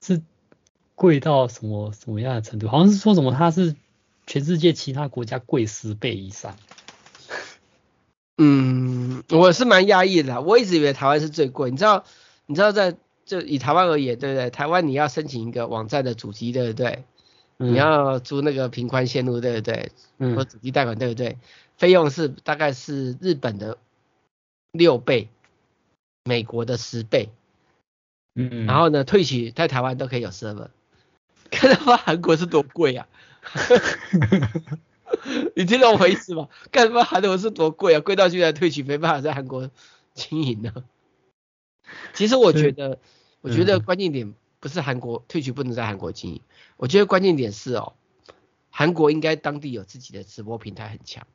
[0.00, 0.20] 是。
[0.96, 2.68] 贵到什么什么样的程度？
[2.68, 3.74] 好像是说什么它是
[4.28, 6.56] 全世界其他国家贵十倍以上。
[8.38, 11.72] 嗯，我是蛮压抑的，我一直以为台湾是最贵。
[11.72, 12.04] 你知道，
[12.46, 14.50] 你知道在就以台湾而言，对不对？
[14.50, 17.04] 台湾你要申请一个网站的主机，对不对？
[17.58, 19.92] 嗯、你要租那个频宽线路，对不对？
[20.18, 20.36] 嗯。
[20.36, 21.38] 或主机贷款，对不对？
[21.76, 23.78] 费用是大概是日本的
[24.72, 25.28] 六倍，
[26.24, 27.30] 美国的十倍。
[28.34, 28.66] 嗯嗯。
[28.66, 30.68] 然后呢，退取在台湾都可以有 server。
[31.50, 33.06] 看他妈韩国是多贵啊！
[35.54, 36.48] 你听懂我意思吗？
[36.72, 39.70] 看他妈韩国是多贵啊，贵到居然退取没办法在韩国
[40.14, 40.72] 经营呢。
[42.14, 42.98] 其实我觉得，
[43.40, 46.40] 我觉得关键点不是韩国退取不能在韩国经营，
[46.76, 47.94] 我觉得关键点是哦，
[48.70, 51.26] 韩国应该当地有自己的直播平台很强，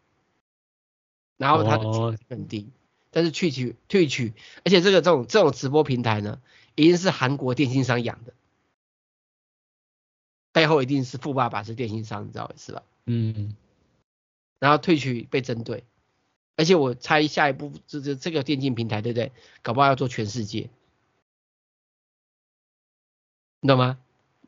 [1.38, 2.70] 然后它的成本低，
[3.12, 6.42] 但是退取退取，而且这个这种这种直播平台呢，
[6.76, 8.34] 一定是韩国电信商养的。
[10.52, 12.84] 背后一定是富爸爸是电信商，你知道是吧？
[13.06, 13.56] 嗯。
[14.58, 15.86] 然后退取被针对，
[16.60, 19.32] 而且我猜下一步这这这个电竞平台对不对？
[19.62, 20.70] 搞不好要做全世界，
[23.62, 23.98] 你懂吗？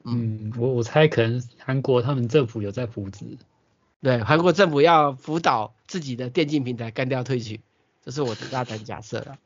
[0.03, 3.37] 嗯，我我猜可能韩国他们政府有在扶持，
[4.01, 7.61] 对，韩国政府要辅导自己的电竞平台干掉退取，
[8.03, 9.37] 这是我的大胆假设了，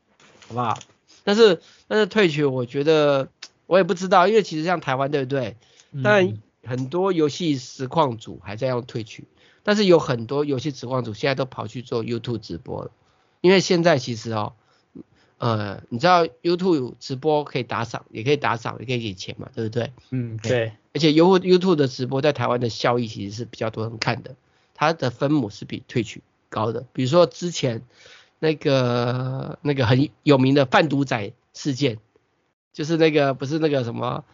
[0.48, 0.76] 好不好？
[1.22, 3.28] 但是但是退取，我觉得
[3.66, 5.56] 我也不知道，因为其实像台湾对不对？
[6.02, 9.28] 但、嗯很多游戏实况组还在用退取，
[9.66, 12.92] 但是有很多游戏实况主现在都跑去做 YouTube 直播了，
[13.40, 14.52] 因为现在其实哦，
[15.38, 19.92] 呃，你知道 YouTube 直播可以打赏，也可以打赏，也可以给钱嘛，对不对？
[20.10, 20.70] 嗯，对。
[20.94, 24.36] 而且 You YouTube 的直播在台湾的效益其实是比较多人看的，
[24.72, 26.86] 它的分母是比退取高的。
[26.92, 27.82] 比如说之前
[28.38, 31.98] 那个那个很有名的贩毒仔事件，
[32.72, 34.24] 就是那个不是那个什么。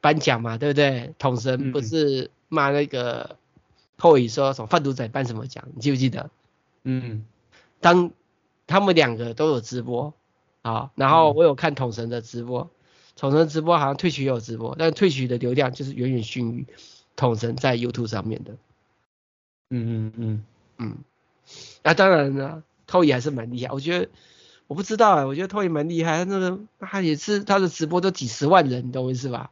[0.00, 1.12] 颁奖嘛，对不对？
[1.18, 3.36] 统神不是骂那个
[3.98, 5.64] 后羿说什么贩毒仔颁什么奖？
[5.74, 6.30] 你记不记得？
[6.84, 7.26] 嗯，
[7.80, 8.12] 当
[8.66, 10.14] 他们两个都有直播
[10.62, 12.70] 啊，然后我有看统神的直播，
[13.16, 16.66] 统神直播好像退取也有直播，但是退取的流量就是远远逊于
[17.16, 18.52] 统神在 YouTube 上面的。
[19.70, 20.44] 嗯嗯嗯
[20.78, 20.96] 嗯，
[21.82, 24.08] 那、啊、当然了，偷也还是蛮厉害，我觉得
[24.66, 29.50] 我不知道啊，我觉得偷也蛮厉害，那个他也是他的直播都几十万人，你懂我意思吧？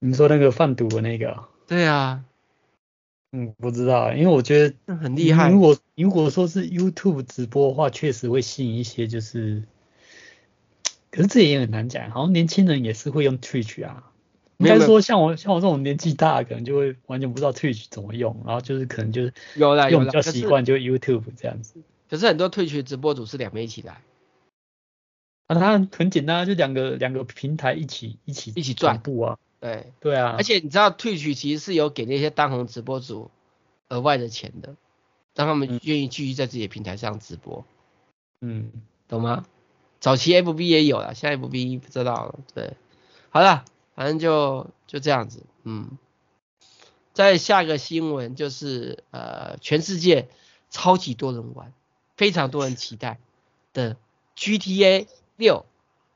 [0.00, 1.44] 你说那个贩毒的那个？
[1.66, 2.24] 对啊，
[3.32, 5.50] 嗯，不知道，因为我觉得很厉害。
[5.50, 9.62] 如果如果说是 YouTube 直播的话，确实会吸引一些，就是，
[11.12, 12.10] 可是这也很难讲。
[12.10, 14.10] 好像年轻人也是会用 Twitch 啊，
[14.58, 21.80] 应该说像我像我这种年纪大，可能就会完全不知道 Twitch 怎么用，然后就是可能就是有啦，用比较习惯就 YouTube 这样子。
[22.08, 24.00] 可是很多 Twitch 直播主是两边一起来。
[25.46, 29.38] 啊，他很简单，就两个两个平台一起一起一起转布啊。
[29.60, 33.30] 对对啊，而且你知道，Twitch 其实是有给那些当红直播主
[33.88, 34.74] 额外的钱的，
[35.34, 37.64] 让他们愿意继续在自己的平台上直播。
[38.40, 38.72] 嗯，
[39.06, 39.44] 懂吗？
[40.00, 42.38] 早期 FB 也有了，现在 FB 不知道了。
[42.54, 42.74] 对，
[43.28, 45.44] 好了，反正就就这样子。
[45.64, 45.98] 嗯，
[47.12, 50.30] 再下一个新闻就是呃，全世界
[50.70, 51.74] 超级多人玩，
[52.16, 53.18] 非常多人期待
[53.74, 53.98] 的
[54.36, 55.66] GTA 六。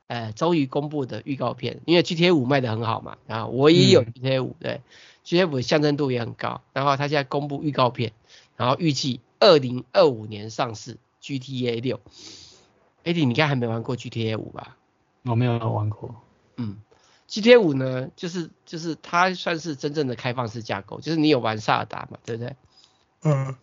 [0.07, 4.81] 呃，终于公布的预告片，因为 GTA 五卖的很好嘛，然后我也有 GTA 五，对
[5.25, 8.13] ，GTA 五的象征度也很高，然后他现在公布预告片，
[8.55, 11.99] 然后预计二零二五年上市 GTA 六。
[13.03, 14.77] Eddie，你应该还没玩过 GTA 五吧？
[15.23, 16.15] 我没有玩过。
[16.57, 16.77] 嗯
[17.29, 22.55] ，GTA 五呢，就是就是它算是真正的开放式架构，就是你有玩萨尔达嘛，对不对？
[23.23, 23.55] 嗯。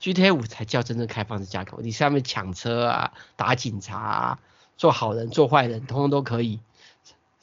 [0.00, 4.38] GTA 五才叫真正开放式架构，你上面抢车啊，打警察啊。
[4.78, 6.60] 做好人做坏人，通通都可以，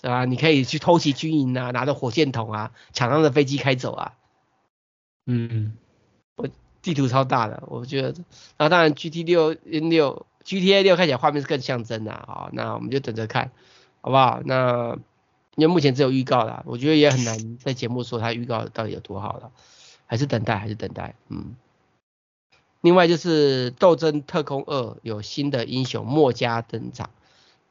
[0.01, 0.25] 是吧？
[0.25, 4.13] 你可以去偷袭军营啊，拿着火箭筒啊，抢他的飞机开走啊，
[5.27, 5.77] 嗯，
[6.37, 6.47] 我
[6.81, 8.09] 地图超大的，我觉得，
[8.57, 13.51] 然后当然 GT 六六 GTA 六看起来画面是更像真的啊，那我们就等着看，
[14.01, 14.41] 好不好？
[14.45, 14.97] 那
[15.55, 19.51] 因为目前只有预告啦，我觉得也很难在节目说它预告到底有多好了，
[20.05, 21.55] 还是等待，还是等待，嗯。
[22.81, 27.09] 另外就是《斗争特工二》有新的英雄墨家登场，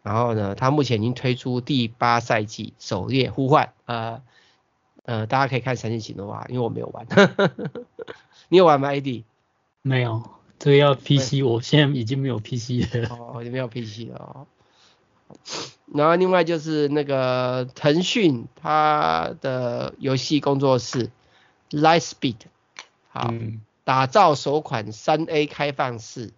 [0.05, 4.23] 然后呢，它目前已经推出第八赛季狩猎呼唤，呃
[5.05, 7.07] 呃，大家可以看详细情况啊，因为我没有玩，
[8.49, 9.25] 你有玩吗？AD？
[9.83, 10.23] 没有，
[10.59, 13.09] 这个要 PC，我现在已经没有 PC 了。
[13.19, 14.47] 哦，已经没有 PC 了哦。
[15.93, 21.11] 然后另外就是那个腾讯它的游戏工作室
[21.71, 22.37] Lightspeed，
[23.09, 23.29] 好。
[23.33, 26.33] 嗯打造首款三 A 开放式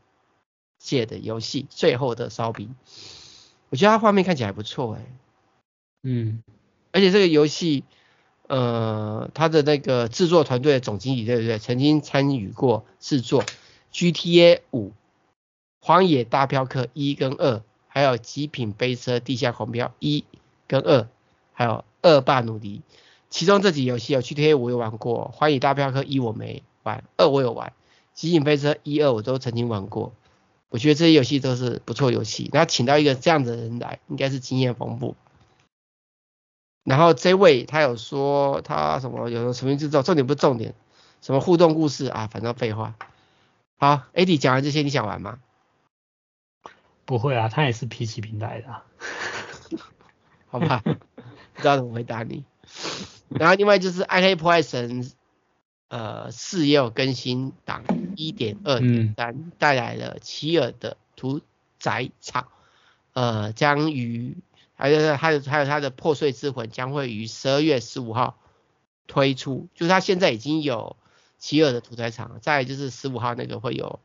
[0.81, 2.75] 界的游戏《最后的烧饼》，
[3.71, 5.07] 我觉得它画面看起来还不错哎。
[6.03, 6.43] 嗯，
[6.93, 7.85] 而且这个游戏，
[8.47, 11.59] 呃，它的那个制作团队的总经理对不对？
[11.59, 13.45] 曾经参与过制作
[13.93, 14.93] GTA 五、
[15.81, 20.25] 荒野大镖客一跟二，还有极品飞车地下狂飙一
[20.67, 21.09] 跟二，
[21.53, 22.83] 还有恶霸努力。
[23.29, 26.63] 其中这几游戏有 GTA 五我有玩过，荒野大镖客一我没。
[26.85, 27.73] 玩二我有玩，
[28.15, 30.13] 极品飞车一二我都曾经玩过，
[30.69, 32.51] 我觉得这些游戏都是不错游戏。
[32.53, 35.17] 那请到一个这样的人来，应该是经验丰富。
[36.83, 40.75] 然后这位他有说他什么有什么制作，重点不是重点，
[41.21, 42.95] 什么互动故事啊，反正废话。
[43.79, 45.39] 好，AD 讲完这些，你想玩吗？
[47.05, 49.79] 不会啊，他也是 PC 平台的。
[50.47, 52.45] 好吧，不知道怎么回答你。
[53.29, 55.11] 然后另外就是暗黑破坏神。
[55.89, 57.85] 呃，四又更新档
[58.17, 61.41] 一点二点三带来了奇尔的屠
[61.79, 62.49] 宰场，
[63.13, 64.37] 呃，将于
[64.75, 68.37] 还有还有还有它的破碎之魂将会于十二月十五号
[69.07, 70.97] 推出，就是它现在已经有
[71.39, 74.01] 奇尔的屠宰场，再就是十五号那个会有，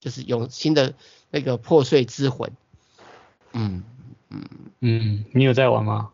[0.00, 0.94] 就是有新的
[1.30, 2.50] 那个破碎之魂，
[3.52, 3.84] 嗯
[4.30, 4.44] 嗯
[4.80, 6.10] 嗯，你有在玩吗？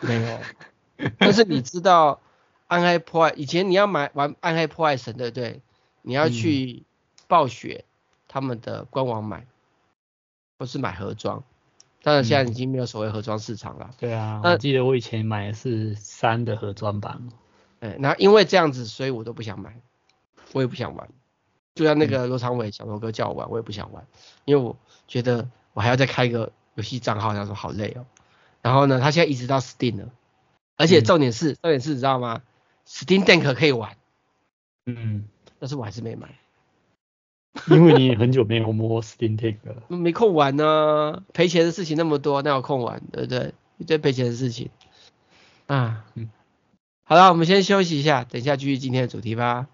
[0.00, 0.40] 没有，
[1.18, 2.20] 但是你知道。
[2.66, 5.60] 暗黑破坏，以前你要买玩暗黑破坏神，对不对？
[6.02, 6.84] 你要去
[7.26, 7.84] 暴雪
[8.28, 9.46] 他们的官网买，
[10.58, 11.42] 或是买盒装。
[12.02, 13.90] 当然现在已经没有所谓盒装市场了。
[13.98, 17.28] 对啊，我记得我以前买的是三的盒装版。
[17.80, 19.80] 哎，那因为这样子，所以我都不想买，
[20.52, 21.08] 我也不想玩。
[21.74, 24.06] 就像那个罗长伟小罗哥叫我玩，我也不想玩，
[24.44, 24.76] 因为我
[25.08, 28.06] 觉得我还要再开一个游戏账号，他说好累哦。
[28.62, 30.08] 然后呢，他现在移植到 Steam 了，
[30.76, 32.42] 而且重点是，重点是你知道吗
[32.88, 33.96] ？Steam Deck 可以玩，
[34.86, 35.24] 嗯，
[35.58, 36.38] 但是我还是没买，
[37.68, 43.54] 因为你很久没有摸 Steam Deck 了， 没空玩呢，赔钱的事情那么多，哪有空玩，对不对？
[43.78, 44.70] 一堆赔钱的事情，
[45.66, 46.30] 啊，嗯，
[47.04, 49.66] 好了，我们先休息一下，等一下继续今天的主题吧。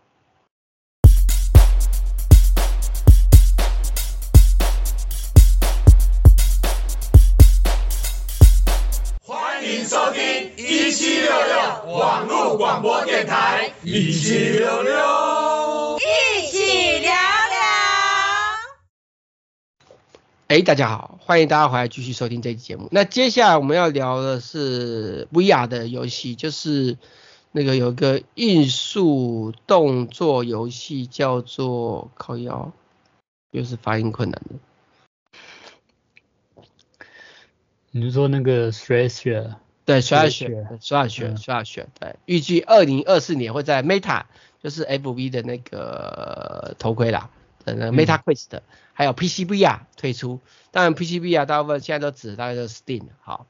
[10.57, 17.17] 一七六六网络广播电台，一七六六，一起聊聊。
[20.49, 22.89] 哎，大家好，欢迎大家回来继续收听这期节目。
[22.91, 26.99] 那接下来我们要聊的是 VR 的游戏，就是
[27.51, 32.73] 那个有一个艺术动作游戏叫做靠腰，
[33.53, 34.57] 又是发音困难的。
[37.91, 39.55] 你是说那个 Thrasher？
[39.85, 41.89] 对，雪下雪，雪下雪，雪下雪。
[41.99, 44.25] 对，预计二零二四年会在 Meta，
[44.63, 47.31] 就是 FV 的那个头盔啦，
[47.65, 48.63] 呃，那个 Meta Quest，、嗯、
[48.93, 50.41] 还有 PCBR 推出。
[50.71, 53.47] 当然 PCBR 大部分现在都指大概就是 Steam 好。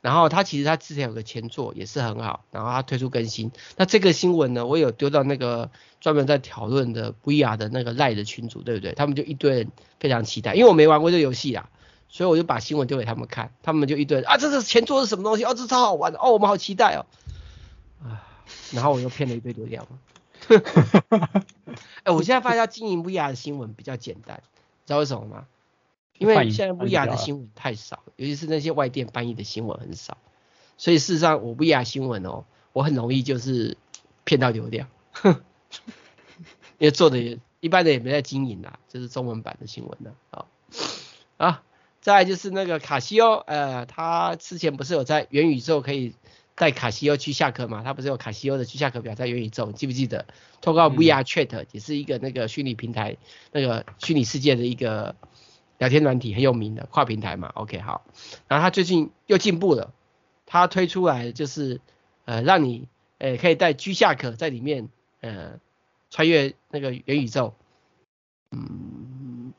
[0.00, 3.50] 然后它其实它之前有个前作也是很好，然后它推出更新。
[3.78, 8.92] 那这个新闻呢，我有丢到那个专门在讨论的 VR 的那个赖的群组，对不对？
[8.92, 11.70] 他们就一堆人非常期待，因为我没玩过这个游戏啦。
[12.08, 15.44] 所以我就把新闻丢给他们看，他们就一堆啊，这是前作是什么东西？
[15.44, 17.06] 哦，这超好玩的哦，我们好期待哦。
[18.02, 18.22] 啊，
[18.72, 19.86] 然后我又骗了一堆流量。
[22.04, 24.42] 哎，我现在发现经营 VR 的新闻比较简单，
[24.86, 25.46] 知道为什么吗？
[26.18, 30.16] 因为现在 VR 的新闻太少，尤其是那些外电翻译的新闻很少，
[30.76, 33.76] 所以事实上我 VR 新闻哦，我很容易就是
[34.22, 34.88] 骗到流量，
[36.78, 40.46] 因为做的也一般的也没在经营啦，这、就是中文版的新闻呢，啊
[41.38, 41.62] 啊。
[42.04, 46.14] 再来就是那个卡西欧，呃，他之前不是有在元宇宙可以
[46.54, 47.82] 带卡西欧去下课嘛？
[47.82, 50.26] 他不是有卡西欧的去下课表在元宇宙，记不记得？
[50.60, 53.16] 通过 VR Chat 也是一个那个虚拟平台，
[53.52, 55.16] 那个虚拟世界的一个
[55.78, 57.50] 聊天软体，很有名的跨平台嘛。
[57.54, 58.04] OK，好。
[58.48, 59.94] 然后他最近又进步了，
[60.44, 61.80] 他推出来就是
[62.26, 62.86] 呃让你
[63.16, 64.90] 呃可以带居下课在里面
[65.22, 65.58] 呃
[66.10, 67.54] 穿越那个元宇宙，
[68.50, 69.54] 嗯，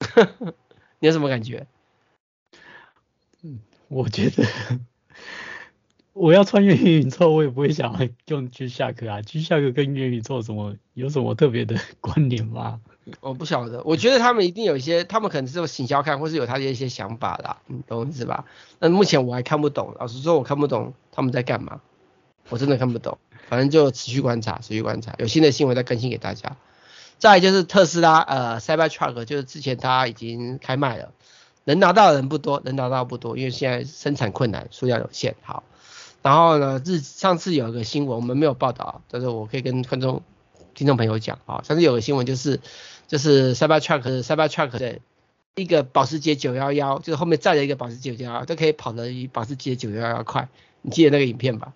[1.00, 1.66] 你有什么感觉？
[3.42, 4.44] 嗯，我觉得
[6.12, 12.80] 我要穿越元宇宙，我也不会想要用 G-Shock 啊，G-Shock 跟元宇宙有什么有什么特别的 关联吗？
[13.20, 18.44] 我不晓得，我觉得他们一定有一些，他们可能是有行销看，或是有他的一些想法啦，你懂我意思吧？
[18.78, 21.80] 那目前我还看不懂，老实说我看不懂他们在干嘛，
[22.50, 23.18] 我真的看不懂。
[23.48, 26.56] 反正就持续观察，持续观察，有新的新闻再更新给大家。
[27.20, 31.12] 再就是特斯拉，呃，Cybertruck 就是之前它已经开卖了，
[31.64, 35.36] 能拿到的人不多，能拿到不多，因为现在生产困难，数量有限。
[35.42, 35.62] 好，
[36.22, 40.22] 然后呢，日上次有一个新闻我们没有报道，但是我可以跟观众、
[40.74, 42.58] 听众朋友讲啊，上次有个新闻就是
[43.06, 44.98] 就是 Cybertruck Cybertruck 的
[45.56, 50.48] 一个保时捷911，就是后面载了一个保时捷911，都可以跑得比保时捷911快，
[50.80, 51.74] 你记得那个影片吧？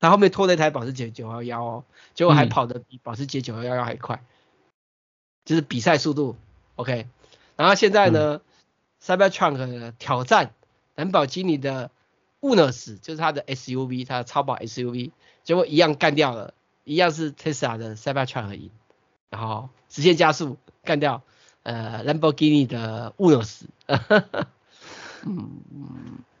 [0.00, 1.84] 他后面拖了一台保时捷911哦，
[2.14, 4.24] 结果还跑得比保时捷911还快，嗯、
[5.44, 6.36] 就是比赛速度
[6.76, 7.06] ，OK。
[7.56, 8.42] 然后现在呢、嗯、
[9.04, 10.54] ，Cybertruck 挑战
[10.94, 11.90] 兰博基尼的
[12.40, 15.10] Urus，就是它的 SUV，它的超跑 SUV，
[15.44, 18.70] 结果一样干掉了，一样是 Tesla 的 Cybertruck 赢，
[19.28, 21.22] 然后直线加速干掉
[21.62, 23.64] 呃兰博基尼的 Urus。
[25.26, 25.60] 嗯，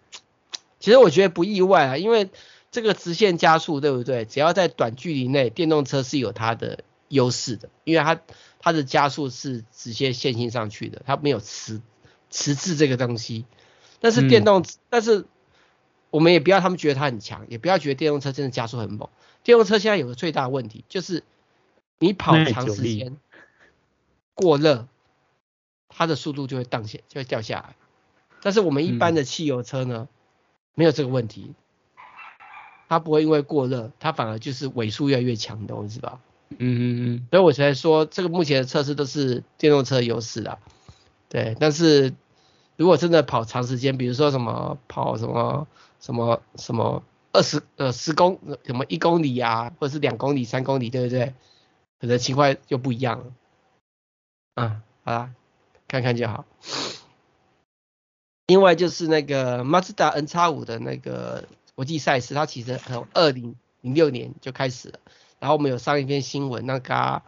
[0.80, 2.30] 其实我觉得不意外啊，因为。
[2.70, 4.24] 这个直线加速对不对？
[4.24, 8.20] 只要在短距离内，电动车是有它的优势的，因为它
[8.60, 11.80] 它的加速是直接线性上去的，它没有迟
[12.30, 13.44] 迟滞这个东西。
[13.98, 15.26] 但是电动，嗯、但是
[16.10, 19.08] 我们也不要他们觉得它很强，也不要觉得电动车真的加速很猛。
[19.42, 21.24] 电动车现在有个最大的问题，就是
[21.98, 23.16] 你跑长时间
[24.34, 24.86] 过热，
[25.88, 27.76] 它的速度就会荡下，就会掉下来。
[28.42, 30.14] 但是我们一般的汽油车呢，嗯、
[30.76, 31.54] 没有这个问题。
[32.90, 36.20] 它不会因为过热，它反而就是尾数越来越强，懂我意思吧？
[36.50, 36.82] 嗯嗯
[37.14, 37.26] 嗯。
[37.30, 40.58] 所以我才说，这个目前的测试都是电动车优势啦。
[41.28, 42.12] 对，但是
[42.76, 45.68] 如果真的跑长时间，比如说什么跑什么
[46.00, 51.32] 什么什么二十呃十公什么一公里啊，或者是两公里、三公里，对不对？
[52.00, 53.24] 可能情况就不一样了。
[54.56, 55.30] 嗯，好啦，
[55.86, 56.44] 看看就好。
[58.48, 61.44] 另外就是那个 Mazda N 叉五的那个。
[61.80, 64.98] 国际赛事，它其实从二零零六年就开始了。
[65.38, 67.22] 然后我们有上一篇新闻，那个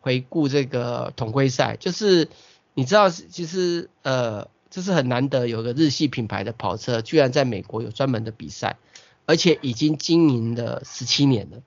[0.00, 2.28] 回顾这个统规赛，就是
[2.74, 8.76] 你知道，其实呃，这是很难得有个日系品牌的跑车，居然在美国有专门的比赛，
[9.24, 11.58] 而且已经经营了十七年了，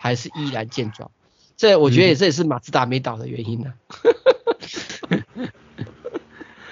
[0.00, 1.10] 还是依然健壮。
[1.56, 3.96] 这我觉得也这也是马自达没倒的原因呢、啊。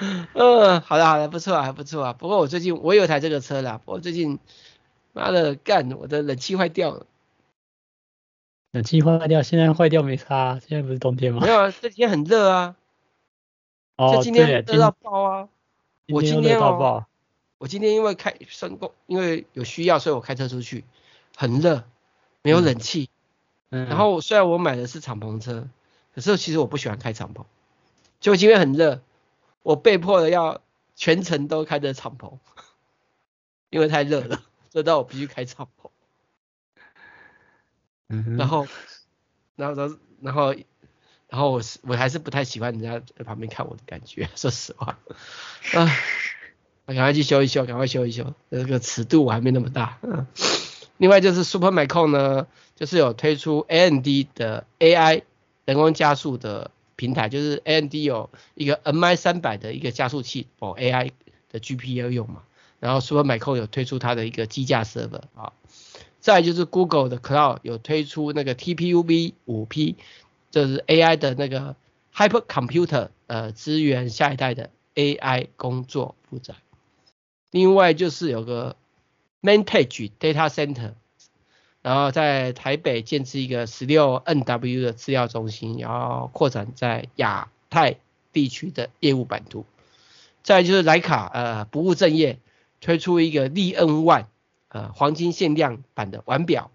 [0.00, 2.12] 嗯， 好的好的，不错啊，还不错啊。
[2.12, 4.38] 不过我最近我有台这个车啦，不过最近
[5.12, 7.06] 妈的干，我的冷气坏掉了。
[8.72, 11.40] 冷气坏掉，现在坏掉没差，现在不是冬天吗？
[11.42, 12.76] 没有啊，这几天很热啊。
[13.96, 15.48] 哦，这今天热到爆啊！
[16.08, 17.04] 我今天哦，
[17.58, 20.84] 我今天因为开升工，因为有需要，所以我开车出去，
[21.36, 21.84] 很热，
[22.42, 23.10] 没有冷气。
[23.70, 23.86] 嗯。
[23.88, 25.68] 然后虽然我买的是敞篷车，
[26.14, 27.44] 可是其实我不喜欢开敞篷，
[28.20, 29.02] 就今天很热。
[29.62, 30.62] 我被迫的要
[30.96, 32.38] 全程都开着敞篷，
[33.70, 34.42] 因为太热了，
[34.72, 35.90] 热到我必须开敞篷。
[38.36, 38.66] 然后，
[39.56, 40.54] 然后，然后，
[41.28, 44.98] 然后我是我还是不太喜欢人家在旁边看我的感觉， 说实话。
[45.74, 45.88] 啊，
[46.86, 49.98] 我赶快去修一修，赶快修一修，那个尺度我还没那么大。
[50.02, 50.26] 嗯。
[50.96, 55.22] 另外就是 Supermicro 呢，就是有推出 AMD 的 AI
[55.64, 56.70] 人工加速的。
[57.00, 61.12] 平台就是 AMD 有一个 MI 三百的一个加速器哦，AI
[61.50, 62.42] 的 GPU 用嘛，
[62.78, 65.54] 然后 Supermicro 有推出它的一个机架 server 啊，
[66.20, 69.96] 再就是 Google 的 Cloud 有推出那个 TPU-V 五 P，
[70.50, 71.74] 就是 AI 的那个
[72.14, 76.54] Hypercomputer 呃，支援下一代的 AI 工作负载，
[77.50, 78.76] 另外就是有个
[79.40, 80.92] Mantage Data Center。
[81.82, 87.96] 然后在台北建置一个十六 NW 的资料中心，然后扩展在亚太
[88.32, 89.64] 地区的业务版图。
[90.42, 92.38] 再就是徕卡呃不务正业，
[92.80, 94.26] 推出一个利 N One
[94.68, 96.70] 呃黄金限量版的腕表，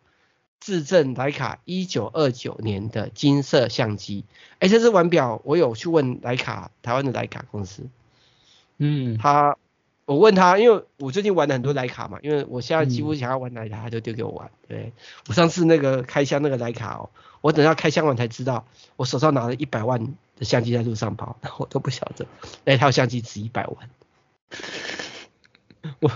[0.59, 4.25] 致赠徠卡一九二九年的金色相机。
[4.59, 7.87] 哎，这支腕表我有去问徕卡台湾的徕卡公司，
[8.77, 9.57] 嗯，他。
[10.05, 14.51] 我问他，因为我最近玩了很多徠卡嘛，因为我现在几乎想要玩徠卡，他就丢给我玩。
[14.67, 14.93] 对，
[15.27, 17.09] 我上次那个开箱那个徠卡哦，
[17.41, 22.27] 我等到开箱完才知道，我手上拿了一百万的相机在路上跑，我都不晓得
[22.63, 23.89] 那套相机值一百万。
[25.99, 26.11] 我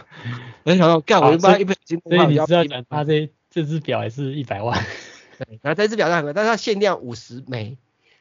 [0.63, 4.83] 没想到干，我就把一百斤，所以你知道他这这只表也是一百万。
[5.37, 7.77] 对，然后这只表带很贵，但是它限量五十枚。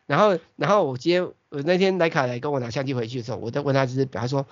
[0.06, 4.46] 然后，然后我今天我那天莱卡来跟我拿相机回去的时候，我在问他这只表，他说，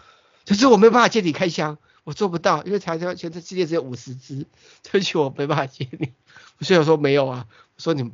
[0.46, 4.46] 就是我没办法借你开箱，我做不到，因为台湾全世界只有五十支，
[4.82, 6.14] 对不起，我没办法借你。
[6.60, 8.12] 所以我说没有啊，我说你们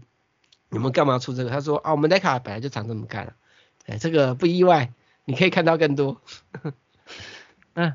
[0.71, 1.51] 你们干嘛出这个？
[1.51, 3.35] 他说啊，我们莱卡本来就长这么干了，
[3.87, 4.93] 哎，这个不意外，
[5.25, 6.21] 你可以看到更多。
[7.75, 7.95] 嗯，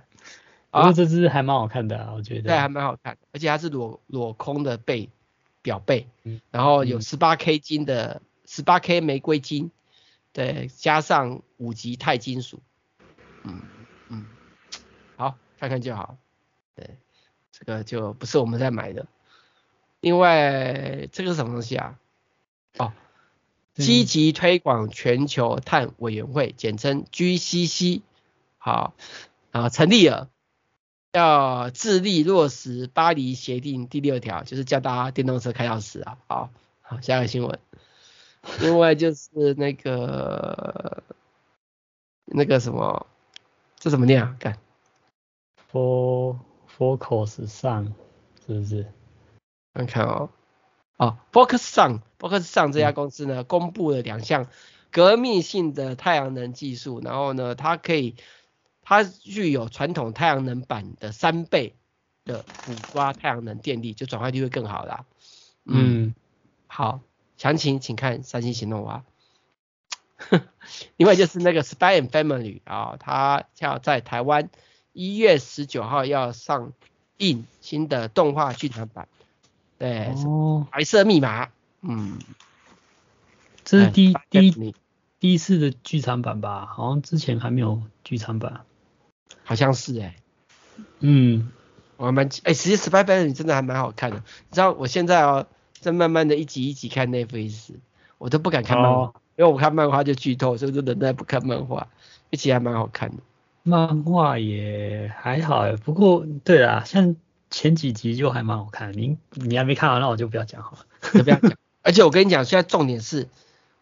[0.71, 2.43] 不过这只还蛮好看的啊，我觉得。
[2.43, 5.09] 对，还蛮好看，而且它是裸裸空的背
[5.61, 6.07] 表背，
[6.51, 8.21] 然后有十八 K 金的。
[8.49, 9.71] 十八 K 玫瑰金，
[10.31, 12.61] 对，加上五级钛金属，
[13.43, 13.59] 嗯
[15.59, 16.17] 看看就好，
[16.75, 16.97] 对，
[17.51, 19.07] 这个就不是我们在买的。
[19.99, 21.97] 另外，这个是什么东西啊？
[22.77, 22.93] 哦，
[23.73, 28.01] 积极推广全球碳委员会，简称 GCC，
[28.59, 28.93] 好，
[29.51, 30.29] 啊成立了，
[31.13, 36.17] 要致力落实巴黎协定第六条，就是叫大家电动车开钥匙啊。
[36.27, 36.51] 好，
[36.81, 37.59] 好，下个新闻。
[38.61, 41.03] 另外就是那个
[42.25, 43.07] 那个什么，
[43.79, 44.37] 这怎么念啊？
[44.39, 44.59] 看
[45.71, 46.39] ，For
[46.77, 47.93] Focuson
[48.45, 48.91] 是不是？
[49.73, 50.29] 看看哦，
[50.97, 54.47] 哦，Focuson，Focuson 这家公司呢，公布了两项
[54.91, 58.15] 革命性的太阳能技术，然后呢，它可以，
[58.81, 61.75] 它具有传统太阳能板的三倍
[62.25, 65.05] 的捕抓太阳能电力，就转换率会更好啦。
[65.65, 66.15] 嗯，嗯
[66.67, 67.01] 好。
[67.37, 69.05] 详情请看三星行动啊。
[70.97, 74.49] 另外就是那个 Spy and Family 啊，它要在台湾
[74.97, 76.73] 一月十九号要上
[77.17, 79.07] 映新的动画剧场版，
[79.77, 81.49] 对，哦，白色密码，
[81.81, 82.17] 嗯，
[83.63, 84.75] 这是第一第一
[85.19, 86.65] 第一次的剧场版吧？
[86.65, 88.61] 好像之前还没有剧场版，
[89.43, 90.15] 好像是哎、欸，
[90.99, 91.51] 嗯，
[91.97, 95.47] 我还蛮哎，其实 Spy Family 真的还蛮好看的，你知道我现在哦。
[95.79, 97.75] 在慢慢的一集一集看 Netflix，
[98.17, 101.87] 我都不敢看漫画，哦、因为我看漫画就剧透，所以就忍耐不看漫画。
[102.31, 103.17] 一集还蛮好看的，
[103.67, 107.15] 漫画也还好哎，不过对啦，像
[107.49, 108.93] 前几集就还蛮好看。
[108.93, 111.51] 你你还没看完，那我就不要讲好了，就不要讲。
[111.83, 113.27] 而且我跟你讲，现在重点是，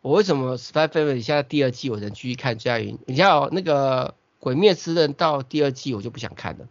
[0.01, 2.57] 我为什么《Spy Family》现在第二季我能继续看？
[2.57, 4.09] 佳云，你像那个
[4.39, 6.67] 《鬼灭之刃》到第二季我就不想看了，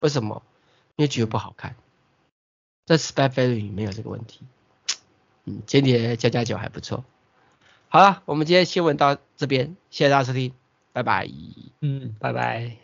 [0.00, 0.42] 为什么？
[0.96, 1.74] 因为觉得不好看。
[2.86, 4.40] 在 Spy Family 里没有这个问题，
[5.44, 7.04] 嗯，间谍加加酒还不错。
[7.88, 10.52] 好了，我们今天新闻到这边，谢谢大家收听，
[10.94, 11.26] 拜拜。
[11.82, 12.83] 嗯，拜拜。